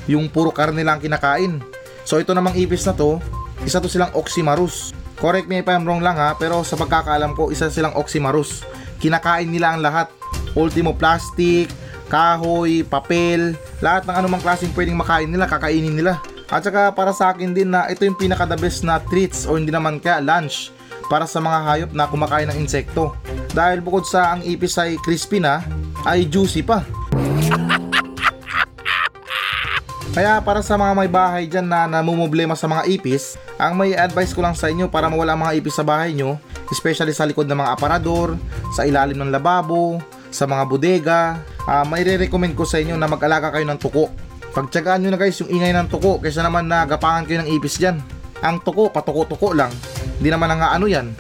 yung 0.07 0.31
puro 0.31 0.55
karne 0.55 0.87
lang 0.87 1.03
kinakain. 1.03 1.59
So 2.07 2.23
ito 2.23 2.31
namang 2.31 2.55
ipis 2.55 2.87
na 2.87 2.95
to, 2.95 3.19
isa 3.67 3.83
to 3.83 3.91
silang 3.91 4.15
Oxymarus. 4.15 4.95
Correct 5.19 5.51
me 5.51 5.59
if 5.59 5.67
I'm 5.67 5.83
wrong 5.83 5.99
lang 5.99 6.15
ha, 6.15 6.39
pero 6.39 6.63
sa 6.63 6.79
pagkakaalam 6.79 7.35
ko, 7.35 7.51
isa 7.51 7.67
silang 7.67 7.99
Oxymarus. 7.99 8.63
Kinakain 9.03 9.51
nila 9.51 9.75
ang 9.75 9.83
lahat. 9.83 10.07
Ultimo 10.55 10.95
plastic, 10.95 11.67
kahoy, 12.07 12.87
papel, 12.87 13.59
lahat 13.83 14.07
ng 14.07 14.15
anumang 14.23 14.41
klaseng 14.41 14.71
pwedeng 14.79 14.95
makain 14.95 15.27
nila, 15.27 15.51
kakainin 15.51 15.99
nila. 15.99 16.23
At 16.47 16.63
saka 16.63 16.95
para 16.95 17.11
sa 17.11 17.35
akin 17.35 17.51
din 17.51 17.75
na 17.75 17.91
ito 17.91 18.07
yung 18.07 18.15
pinaka 18.15 18.47
the 18.47 18.55
best 18.55 18.87
na 18.87 19.03
treats 19.11 19.51
o 19.51 19.59
hindi 19.59 19.75
naman 19.75 19.99
kaya 19.99 20.23
lunch 20.23 20.71
para 21.11 21.27
sa 21.27 21.43
mga 21.43 21.59
hayop 21.67 21.91
na 21.91 22.07
kumakain 22.07 22.47
ng 22.55 22.63
insekto. 22.63 23.19
Dahil 23.51 23.83
bukod 23.83 24.07
sa 24.07 24.39
ang 24.39 24.47
ipis 24.47 24.79
ay 24.79 24.95
crispy 25.03 25.43
na, 25.43 25.67
ay 26.07 26.31
juicy 26.31 26.63
pa. 26.63 26.87
Kaya 30.17 30.41
para 30.41 30.65
sa 30.65 30.81
mga 30.81 30.97
may 30.97 31.13
bahay 31.13 31.45
dyan 31.45 31.69
na 31.69 31.85
namumblema 31.85 32.57
sa 32.57 32.65
mga 32.65 32.89
ipis, 32.89 33.37
ang 33.61 33.77
may 33.77 33.93
advice 33.93 34.33
ko 34.33 34.41
lang 34.41 34.57
sa 34.57 34.73
inyo 34.73 34.89
para 34.89 35.13
mawala 35.13 35.37
ang 35.37 35.45
mga 35.45 35.61
ipis 35.61 35.77
sa 35.77 35.85
bahay 35.85 36.17
nyo, 36.17 36.41
especially 36.73 37.13
sa 37.13 37.29
likod 37.29 37.45
ng 37.45 37.61
mga 37.61 37.77
aparador, 37.77 38.33
sa 38.73 38.89
ilalim 38.89 39.21
ng 39.21 39.29
lababo, 39.29 40.01
sa 40.33 40.49
mga 40.49 40.65
bodega, 40.65 41.21
uh, 41.69 41.85
may 41.85 42.01
re-recommend 42.01 42.57
ko 42.57 42.65
sa 42.65 42.81
inyo 42.81 42.97
na 42.97 43.05
mag-alaga 43.05 43.53
kayo 43.53 43.69
ng 43.69 43.77
tuko. 43.77 44.09
Pagtsagaan 44.57 45.05
nyo 45.05 45.13
na 45.13 45.21
guys 45.21 45.37
yung 45.45 45.53
ingay 45.53 45.77
ng 45.77 45.93
tuko 45.93 46.17
kaysa 46.17 46.41
naman 46.41 46.65
na 46.65 46.89
gapangan 46.89 47.29
kayo 47.29 47.45
ng 47.45 47.53
ipis 47.53 47.77
dyan. 47.77 48.01
Ang 48.41 48.65
tuko, 48.65 48.89
patuko-tuko 48.89 49.53
lang. 49.53 49.69
Hindi 50.17 50.33
naman 50.33 50.49
nga 50.57 50.73
ano 50.73 50.89
yan. 50.89 51.13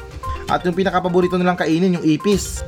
At 0.48 0.64
yung 0.64 0.72
pinakapaborito 0.72 1.36
nilang 1.36 1.60
kainin 1.60 2.00
yung 2.00 2.06
ipis. 2.16 2.64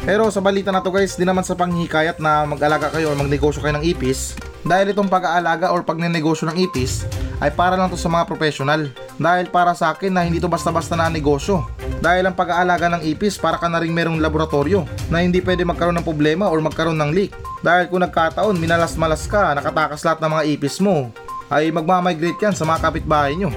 Pero 0.00 0.32
sa 0.32 0.40
balita 0.40 0.72
na 0.72 0.80
to 0.80 0.88
guys, 0.88 1.20
di 1.20 1.28
naman 1.28 1.44
sa 1.44 1.52
panghikayat 1.60 2.24
na 2.24 2.48
mag-alaga 2.48 2.88
kayo 2.88 3.12
o 3.12 3.20
magnegosyo 3.20 3.60
kayo 3.60 3.76
ng 3.76 3.84
ipis. 3.84 4.32
Dahil 4.62 4.94
itong 4.94 5.10
pag-aalaga 5.10 5.74
or 5.74 5.82
pagnenegosyo 5.82 6.50
ng 6.50 6.58
ipis 6.70 7.02
ay 7.42 7.50
para 7.50 7.74
lang 7.74 7.90
to 7.90 7.98
sa 7.98 8.06
mga 8.06 8.30
professional. 8.30 8.86
Dahil 9.18 9.50
para 9.50 9.74
sa 9.74 9.90
akin 9.90 10.14
na 10.14 10.22
hindi 10.22 10.38
to 10.38 10.46
basta-basta 10.46 10.94
na 10.94 11.10
negosyo. 11.10 11.66
Dahil 11.98 12.30
ang 12.30 12.38
pag-aalaga 12.38 12.86
ng 12.94 13.02
ipis 13.02 13.38
para 13.38 13.58
ka 13.58 13.66
na 13.66 13.82
rin 13.82 13.90
merong 13.90 14.22
laboratorio 14.22 14.86
na 15.10 15.22
hindi 15.22 15.42
pwede 15.42 15.66
magkaroon 15.66 15.98
ng 15.98 16.06
problema 16.06 16.46
or 16.46 16.62
magkaroon 16.62 16.98
ng 16.98 17.10
leak. 17.10 17.34
Dahil 17.62 17.90
kung 17.90 18.02
nagkataon, 18.02 18.58
minalas-malas 18.58 19.26
ka, 19.26 19.54
nakatakas 19.54 20.02
lahat 20.02 20.18
ng 20.22 20.30
mga 20.34 20.44
ipis 20.54 20.82
mo, 20.82 21.14
ay 21.50 21.70
magmamigrate 21.70 22.38
yan 22.42 22.54
sa 22.54 22.66
mga 22.66 22.90
kapitbahay 22.90 23.38
nyo. 23.38 23.50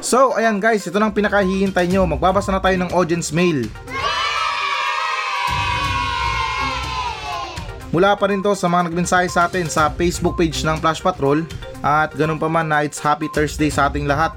So, 0.00 0.34
ayan 0.34 0.58
guys, 0.58 0.82
ito 0.82 0.98
nang 0.98 1.14
pinakahihintay 1.14 1.86
nyo. 1.86 2.02
Magbabasa 2.02 2.50
na 2.50 2.58
tayo 2.58 2.74
ng 2.82 2.90
audience 2.90 3.30
mail. 3.30 3.70
Mula 7.90 8.14
pa 8.14 8.30
rin 8.30 8.38
to 8.38 8.54
sa 8.54 8.70
mga 8.70 8.86
nagmensahe 8.86 9.26
sa 9.26 9.50
atin 9.50 9.66
sa 9.66 9.90
Facebook 9.90 10.38
page 10.38 10.62
ng 10.62 10.78
Flash 10.78 11.02
Patrol 11.02 11.42
at 11.82 12.14
ganun 12.14 12.38
pa 12.38 12.46
man 12.46 12.70
na 12.70 12.86
it's 12.86 13.02
happy 13.02 13.26
Thursday 13.34 13.66
sa 13.66 13.90
ating 13.90 14.06
lahat. 14.06 14.30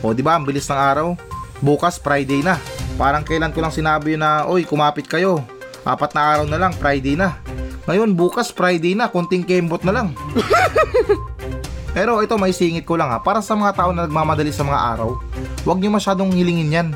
O 0.00 0.16
di 0.16 0.24
ba, 0.24 0.40
ang 0.40 0.48
bilis 0.48 0.68
ng 0.72 0.80
araw. 0.80 1.12
Bukas 1.60 2.00
Friday 2.00 2.40
na. 2.40 2.56
Parang 2.96 3.20
kailan 3.20 3.52
ko 3.52 3.60
lang 3.60 3.72
sinabi 3.72 4.16
na, 4.16 4.48
oy, 4.48 4.64
kumapit 4.64 5.04
kayo. 5.04 5.44
Apat 5.84 6.16
na 6.16 6.22
araw 6.24 6.46
na 6.48 6.56
lang, 6.56 6.72
Friday 6.72 7.12
na. 7.12 7.36
Ngayon, 7.84 8.16
bukas 8.16 8.48
Friday 8.48 8.96
na, 8.96 9.12
konting 9.12 9.44
kembot 9.44 9.84
na 9.84 9.92
lang. 9.92 10.08
Pero 11.96 12.24
ito 12.24 12.34
may 12.40 12.56
singit 12.56 12.88
ko 12.88 12.96
lang 12.96 13.12
ha, 13.12 13.20
para 13.20 13.44
sa 13.44 13.52
mga 13.52 13.76
tao 13.76 13.90
na 13.92 14.08
nagmamadali 14.08 14.50
sa 14.50 14.66
mga 14.66 14.80
araw, 14.96 15.14
huwag 15.62 15.78
nyo 15.78 15.94
masyadong 15.94 16.32
hilingin 16.32 16.74
yan. 16.74 16.88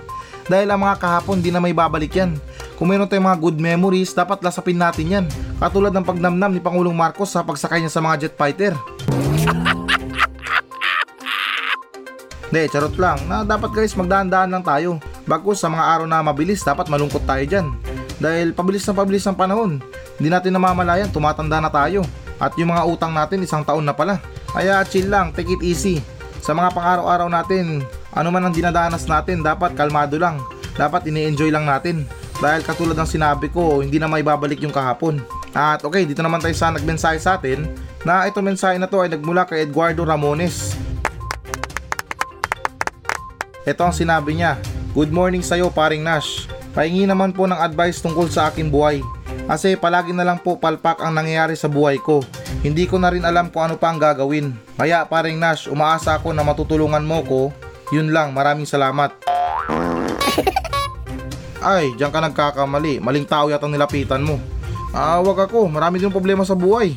Dahil 0.48 0.72
ang 0.72 0.80
mga 0.80 0.96
kahapon 0.96 1.44
di 1.44 1.52
na 1.52 1.60
may 1.60 1.76
babalik 1.76 2.16
yan. 2.16 2.40
Kung 2.78 2.94
meron 2.94 3.10
tayong 3.10 3.26
mga 3.26 3.42
good 3.42 3.58
memories, 3.58 4.14
dapat 4.14 4.38
lasapin 4.38 4.78
natin 4.78 5.10
yan. 5.10 5.26
Katulad 5.58 5.90
ng 5.90 6.06
pagnamnam 6.06 6.54
ni 6.54 6.62
Pangulong 6.62 6.94
Marcos 6.94 7.34
sa 7.34 7.42
pagsakay 7.42 7.82
niya 7.82 7.90
sa 7.90 7.98
mga 7.98 8.30
jet 8.30 8.38
fighter. 8.38 8.70
Hindi, 12.48 12.62
charot 12.70 12.94
lang. 12.94 13.18
Na 13.26 13.42
dapat 13.42 13.74
guys, 13.74 13.98
magdaan-daan 13.98 14.54
lang 14.54 14.62
tayo. 14.62 15.02
Bagkus 15.26 15.58
sa 15.58 15.68
mga 15.68 15.84
araw 15.84 16.06
na 16.06 16.22
mabilis, 16.22 16.62
dapat 16.62 16.86
malungkot 16.86 17.26
tayo 17.26 17.42
dyan. 17.42 17.66
Dahil 18.22 18.54
pabilis 18.54 18.86
na 18.86 18.94
pabilis 18.94 19.26
ang 19.26 19.34
panahon. 19.34 19.82
Hindi 20.16 20.28
natin 20.30 20.54
namamalayan, 20.54 21.10
tumatanda 21.10 21.58
na 21.58 21.68
tayo. 21.74 22.06
At 22.38 22.54
yung 22.54 22.70
mga 22.70 22.86
utang 22.86 23.10
natin, 23.10 23.42
isang 23.42 23.66
taon 23.66 23.82
na 23.82 23.92
pala. 23.92 24.22
Kaya 24.54 24.86
chill 24.86 25.10
lang, 25.10 25.34
take 25.34 25.50
it 25.50 25.60
easy. 25.66 25.98
Sa 26.38 26.54
mga 26.54 26.70
pang-araw-araw 26.72 27.26
natin, 27.26 27.82
ano 28.14 28.28
man 28.30 28.46
ang 28.46 28.54
dinadanas 28.54 29.10
natin, 29.10 29.42
dapat 29.42 29.74
kalmado 29.74 30.14
lang. 30.14 30.38
Dapat 30.78 31.10
ini-enjoy 31.10 31.50
lang 31.50 31.66
natin. 31.66 32.06
Dahil 32.38 32.62
katulad 32.62 32.94
ng 32.94 33.10
sinabi 33.10 33.50
ko, 33.50 33.82
hindi 33.82 33.98
na 33.98 34.06
may 34.06 34.22
babalik 34.22 34.62
yung 34.62 34.74
kahapon. 34.74 35.18
At 35.50 35.82
okay, 35.82 36.06
dito 36.06 36.22
naman 36.22 36.38
tayo 36.38 36.54
sa 36.54 36.70
nagmensahe 36.70 37.18
sa 37.18 37.34
atin 37.34 37.66
na 38.06 38.30
ito 38.30 38.38
mensahe 38.38 38.78
na 38.78 38.86
to 38.86 39.02
ay 39.02 39.10
nagmula 39.10 39.42
kay 39.42 39.66
Eduardo 39.66 40.06
Ramones. 40.06 40.78
Ito 43.66 43.82
ang 43.82 43.92
sinabi 43.92 44.38
niya, 44.38 44.54
Good 44.94 45.10
morning 45.10 45.42
sa'yo 45.42 45.68
paring 45.68 46.00
Nash. 46.00 46.46
Pahingi 46.72 47.10
naman 47.10 47.34
po 47.34 47.44
ng 47.50 47.58
advice 47.58 47.98
tungkol 47.98 48.30
sa 48.30 48.48
aking 48.48 48.70
buhay. 48.70 49.02
Kasi 49.50 49.74
palagi 49.74 50.14
na 50.14 50.22
lang 50.24 50.38
po 50.38 50.56
palpak 50.56 51.02
ang 51.02 51.18
nangyayari 51.18 51.58
sa 51.58 51.66
buhay 51.66 51.98
ko. 51.98 52.22
Hindi 52.62 52.86
ko 52.86 53.02
na 53.02 53.10
rin 53.10 53.26
alam 53.26 53.50
kung 53.50 53.66
ano 53.66 53.74
pa 53.74 53.90
ang 53.90 53.98
gagawin. 53.98 54.54
Kaya 54.78 55.02
paring 55.10 55.36
Nash, 55.36 55.66
umaasa 55.66 56.14
ako 56.14 56.30
na 56.32 56.46
matutulungan 56.46 57.02
mo 57.02 57.18
ko. 57.26 57.40
Yun 57.90 58.14
lang, 58.14 58.30
maraming 58.30 58.68
salamat. 58.68 59.10
Ay, 61.58 61.94
diyan 61.98 62.10
ka 62.14 62.20
nagkakamali. 62.22 63.02
Maling 63.02 63.26
tao 63.26 63.50
yata 63.50 63.66
nilapitan 63.66 64.22
mo. 64.22 64.38
Ah, 64.94 65.20
wag 65.20 65.50
ako. 65.50 65.68
Marami 65.68 65.98
din 65.98 66.12
problema 66.12 66.46
sa 66.46 66.54
buhay. 66.54 66.94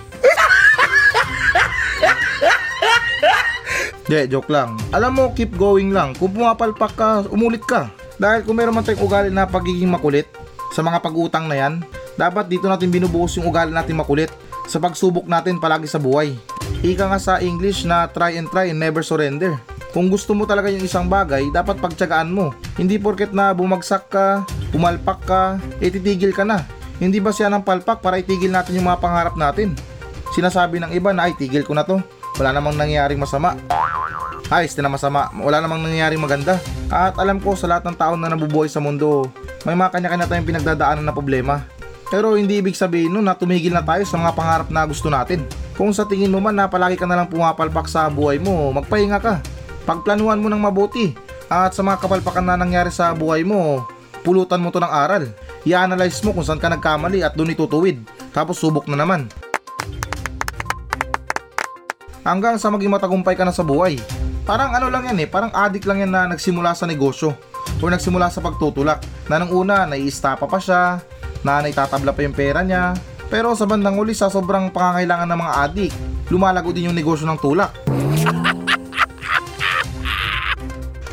De, 4.12 4.28
joke 4.28 4.52
lang. 4.52 4.76
Alam 4.92 5.12
mo, 5.16 5.24
keep 5.32 5.56
going 5.56 5.96
lang. 5.96 6.12
Kung 6.20 6.36
pumapalpak 6.36 6.94
ka, 7.00 7.10
umulit 7.32 7.64
ka. 7.64 7.88
Dahil 8.20 8.44
kung 8.44 8.60
meron 8.60 8.76
man 8.76 8.84
tayong 8.84 9.02
ugali 9.02 9.30
na 9.32 9.48
pagiging 9.48 9.88
makulit 9.88 10.28
sa 10.76 10.84
mga 10.84 11.00
pag-utang 11.00 11.48
na 11.48 11.56
yan, 11.56 11.80
dapat 12.20 12.52
dito 12.52 12.68
natin 12.68 12.92
binubuhos 12.92 13.40
yung 13.40 13.48
ugali 13.48 13.72
natin 13.72 13.96
makulit 13.96 14.30
sa 14.68 14.84
pagsubok 14.84 15.26
natin 15.32 15.64
palagi 15.64 15.88
sa 15.88 15.98
buhay. 15.98 16.36
Ika 16.84 17.08
nga 17.08 17.20
sa 17.24 17.34
English 17.40 17.88
na 17.88 18.06
try 18.12 18.36
and 18.36 18.52
try 18.52 18.68
and 18.68 18.78
never 18.78 19.00
surrender. 19.00 19.56
Kung 19.92 20.08
gusto 20.08 20.32
mo 20.32 20.48
talaga 20.48 20.72
yung 20.72 20.88
isang 20.88 21.12
bagay, 21.12 21.52
dapat 21.52 21.76
pagtyagaan 21.84 22.32
mo. 22.32 22.56
Hindi 22.80 22.96
porket 22.96 23.36
na 23.36 23.52
bumagsak 23.52 24.08
ka, 24.08 24.48
pumalpak 24.72 25.20
ka, 25.28 25.42
eh 25.84 25.92
titigil 25.92 26.32
ka 26.32 26.48
na. 26.48 26.64
Hindi 26.96 27.20
ba 27.20 27.36
siya 27.36 27.52
ng 27.52 27.68
palpak 27.68 28.00
para 28.00 28.16
itigil 28.16 28.56
natin 28.56 28.80
yung 28.80 28.88
mga 28.88 29.04
pangarap 29.04 29.36
natin? 29.36 29.76
Sinasabi 30.32 30.80
ng 30.80 30.96
iba 30.96 31.12
na 31.12 31.28
ay 31.28 31.36
tigil 31.36 31.68
ko 31.68 31.76
na 31.76 31.84
to. 31.84 32.00
Wala 32.40 32.56
namang 32.56 32.80
nangyayaring 32.80 33.20
masama. 33.20 33.60
Ayos 34.48 34.80
na 34.80 34.88
masama. 34.88 35.28
Wala 35.36 35.60
namang 35.60 35.84
nangyayaring 35.84 36.24
maganda. 36.24 36.56
At 36.88 37.20
alam 37.20 37.44
ko 37.44 37.60
sa 37.60 37.68
lahat 37.68 37.84
ng 37.84 37.98
tao 38.00 38.16
na 38.16 38.32
nabubuhay 38.32 38.72
sa 38.72 38.80
mundo, 38.80 39.28
may 39.68 39.76
mga 39.76 39.92
kanya-kanya 39.92 40.28
tayong 40.32 40.48
pinagdadaanan 40.48 41.04
na 41.04 41.12
problema. 41.12 41.68
Pero 42.08 42.40
hindi 42.40 42.64
ibig 42.64 42.80
sabihin 42.80 43.12
nun 43.12 43.28
na 43.28 43.36
tumigil 43.36 43.76
na 43.76 43.84
tayo 43.84 44.08
sa 44.08 44.16
mga 44.16 44.36
pangarap 44.36 44.68
na 44.72 44.88
gusto 44.88 45.12
natin. 45.12 45.44
Kung 45.76 45.92
sa 45.92 46.08
tingin 46.08 46.32
mo 46.32 46.40
man 46.40 46.56
na 46.56 46.68
palagi 46.68 46.96
ka 46.96 47.08
na 47.08 47.20
lang 47.20 47.28
pumapalpak 47.28 47.92
sa 47.92 48.08
buhay 48.08 48.40
mo, 48.40 48.72
magpahinga 48.72 49.20
ka. 49.20 49.40
Pagplanuhan 49.86 50.40
mo 50.42 50.48
ng 50.50 50.62
mabuti. 50.62 51.14
At 51.52 51.76
sa 51.76 51.84
mga 51.84 52.00
kapalpakan 52.06 52.46
na 52.48 52.56
nangyari 52.56 52.90
sa 52.94 53.12
buhay 53.12 53.44
mo, 53.44 53.84
pulutan 54.24 54.64
mo 54.64 54.72
to 54.72 54.80
ng 54.80 54.88
aral. 54.88 55.28
I-analyze 55.68 56.24
mo 56.24 56.32
kung 56.32 56.46
saan 56.46 56.62
ka 56.62 56.72
nagkamali 56.72 57.22
at 57.26 57.36
doon 57.36 57.52
itutuwid. 57.52 58.02
Tapos 58.32 58.62
subok 58.62 58.88
na 58.88 58.98
naman. 59.02 59.28
Hanggang 62.22 62.62
sa 62.62 62.70
maging 62.70 62.94
matagumpay 62.94 63.34
ka 63.34 63.44
na 63.44 63.52
sa 63.52 63.66
buhay. 63.66 63.98
Parang 64.46 64.74
ano 64.74 64.90
lang 64.90 65.10
yan 65.10 65.22
eh, 65.22 65.28
parang 65.30 65.54
addict 65.54 65.86
lang 65.86 66.02
yan 66.02 66.12
na 66.14 66.30
nagsimula 66.30 66.74
sa 66.74 66.90
negosyo 66.90 67.34
o 67.82 67.86
nagsimula 67.86 68.30
sa 68.30 68.42
pagtutulak 68.42 69.02
na 69.30 69.42
nang 69.42 69.54
una 69.54 69.86
naiistapa 69.86 70.50
pa 70.50 70.58
siya, 70.58 71.02
na 71.42 71.62
naitatabla 71.62 72.14
pa 72.14 72.22
yung 72.26 72.38
pera 72.38 72.62
niya. 72.62 72.94
Pero 73.32 73.56
sa 73.56 73.66
bandang 73.66 73.98
uli 73.98 74.14
sa 74.14 74.30
sobrang 74.30 74.70
pangangailangan 74.70 75.30
ng 75.30 75.40
mga 75.40 75.54
adik, 75.66 75.92
lumalago 76.30 76.70
din 76.76 76.92
yung 76.92 76.98
negosyo 76.98 77.26
ng 77.26 77.40
tulak. 77.40 77.72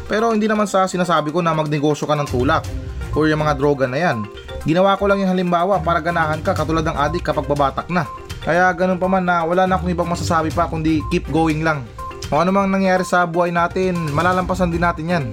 Pero 0.08 0.32
hindi 0.32 0.48
naman 0.48 0.64
sa 0.64 0.88
sinasabi 0.88 1.30
ko 1.30 1.44
na 1.44 1.52
magnegosyo 1.52 2.08
ka 2.08 2.16
ng 2.16 2.28
tulak 2.32 2.64
or 3.12 3.28
yung 3.28 3.44
mga 3.44 3.54
droga 3.60 3.84
na 3.84 3.98
yan. 4.00 4.24
Ginawa 4.64 4.96
ko 4.96 5.06
lang 5.06 5.20
yung 5.20 5.30
halimbawa 5.30 5.78
para 5.84 6.00
ganahan 6.00 6.40
ka 6.40 6.56
katulad 6.56 6.82
ng 6.82 6.96
adik 6.96 7.26
kapag 7.26 7.46
babatak 7.46 7.86
na. 7.92 8.08
Kaya 8.42 8.70
ganun 8.72 8.96
pa 8.96 9.10
man 9.10 9.26
na 9.26 9.44
wala 9.44 9.68
na 9.68 9.76
akong 9.76 9.92
ibang 9.92 10.08
masasabi 10.08 10.48
pa 10.54 10.70
kundi 10.70 11.04
keep 11.12 11.28
going 11.28 11.60
lang. 11.60 11.84
Kung 12.28 12.44
ano 12.44 12.52
mang 12.52 12.68
nangyari 12.68 13.04
sa 13.04 13.24
buhay 13.24 13.52
natin, 13.52 13.96
malalampasan 14.12 14.72
din 14.72 14.84
natin 14.84 15.12
yan. 15.12 15.24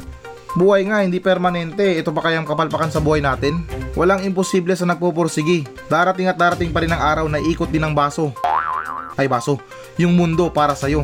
Buhay 0.55 0.87
nga 0.87 1.03
hindi 1.03 1.19
permanente, 1.19 1.83
ito 1.83 2.15
pa 2.15 2.23
kayang 2.23 2.47
kapalpakan 2.47 2.87
sa 2.87 3.03
buhay 3.03 3.19
natin? 3.19 3.67
Walang 3.99 4.23
imposible 4.23 4.71
sa 4.79 4.87
nagpupursigi. 4.87 5.67
Darating 5.91 6.31
at 6.31 6.39
darating 6.39 6.71
pa 6.71 6.79
rin 6.79 6.95
ang 6.95 7.03
araw 7.03 7.25
na 7.27 7.43
ikot 7.43 7.67
din 7.67 7.83
ang 7.83 7.91
baso. 7.91 8.31
Ay 9.19 9.27
baso, 9.27 9.59
yung 9.99 10.15
mundo 10.15 10.47
para 10.47 10.71
sa'yo. 10.71 11.03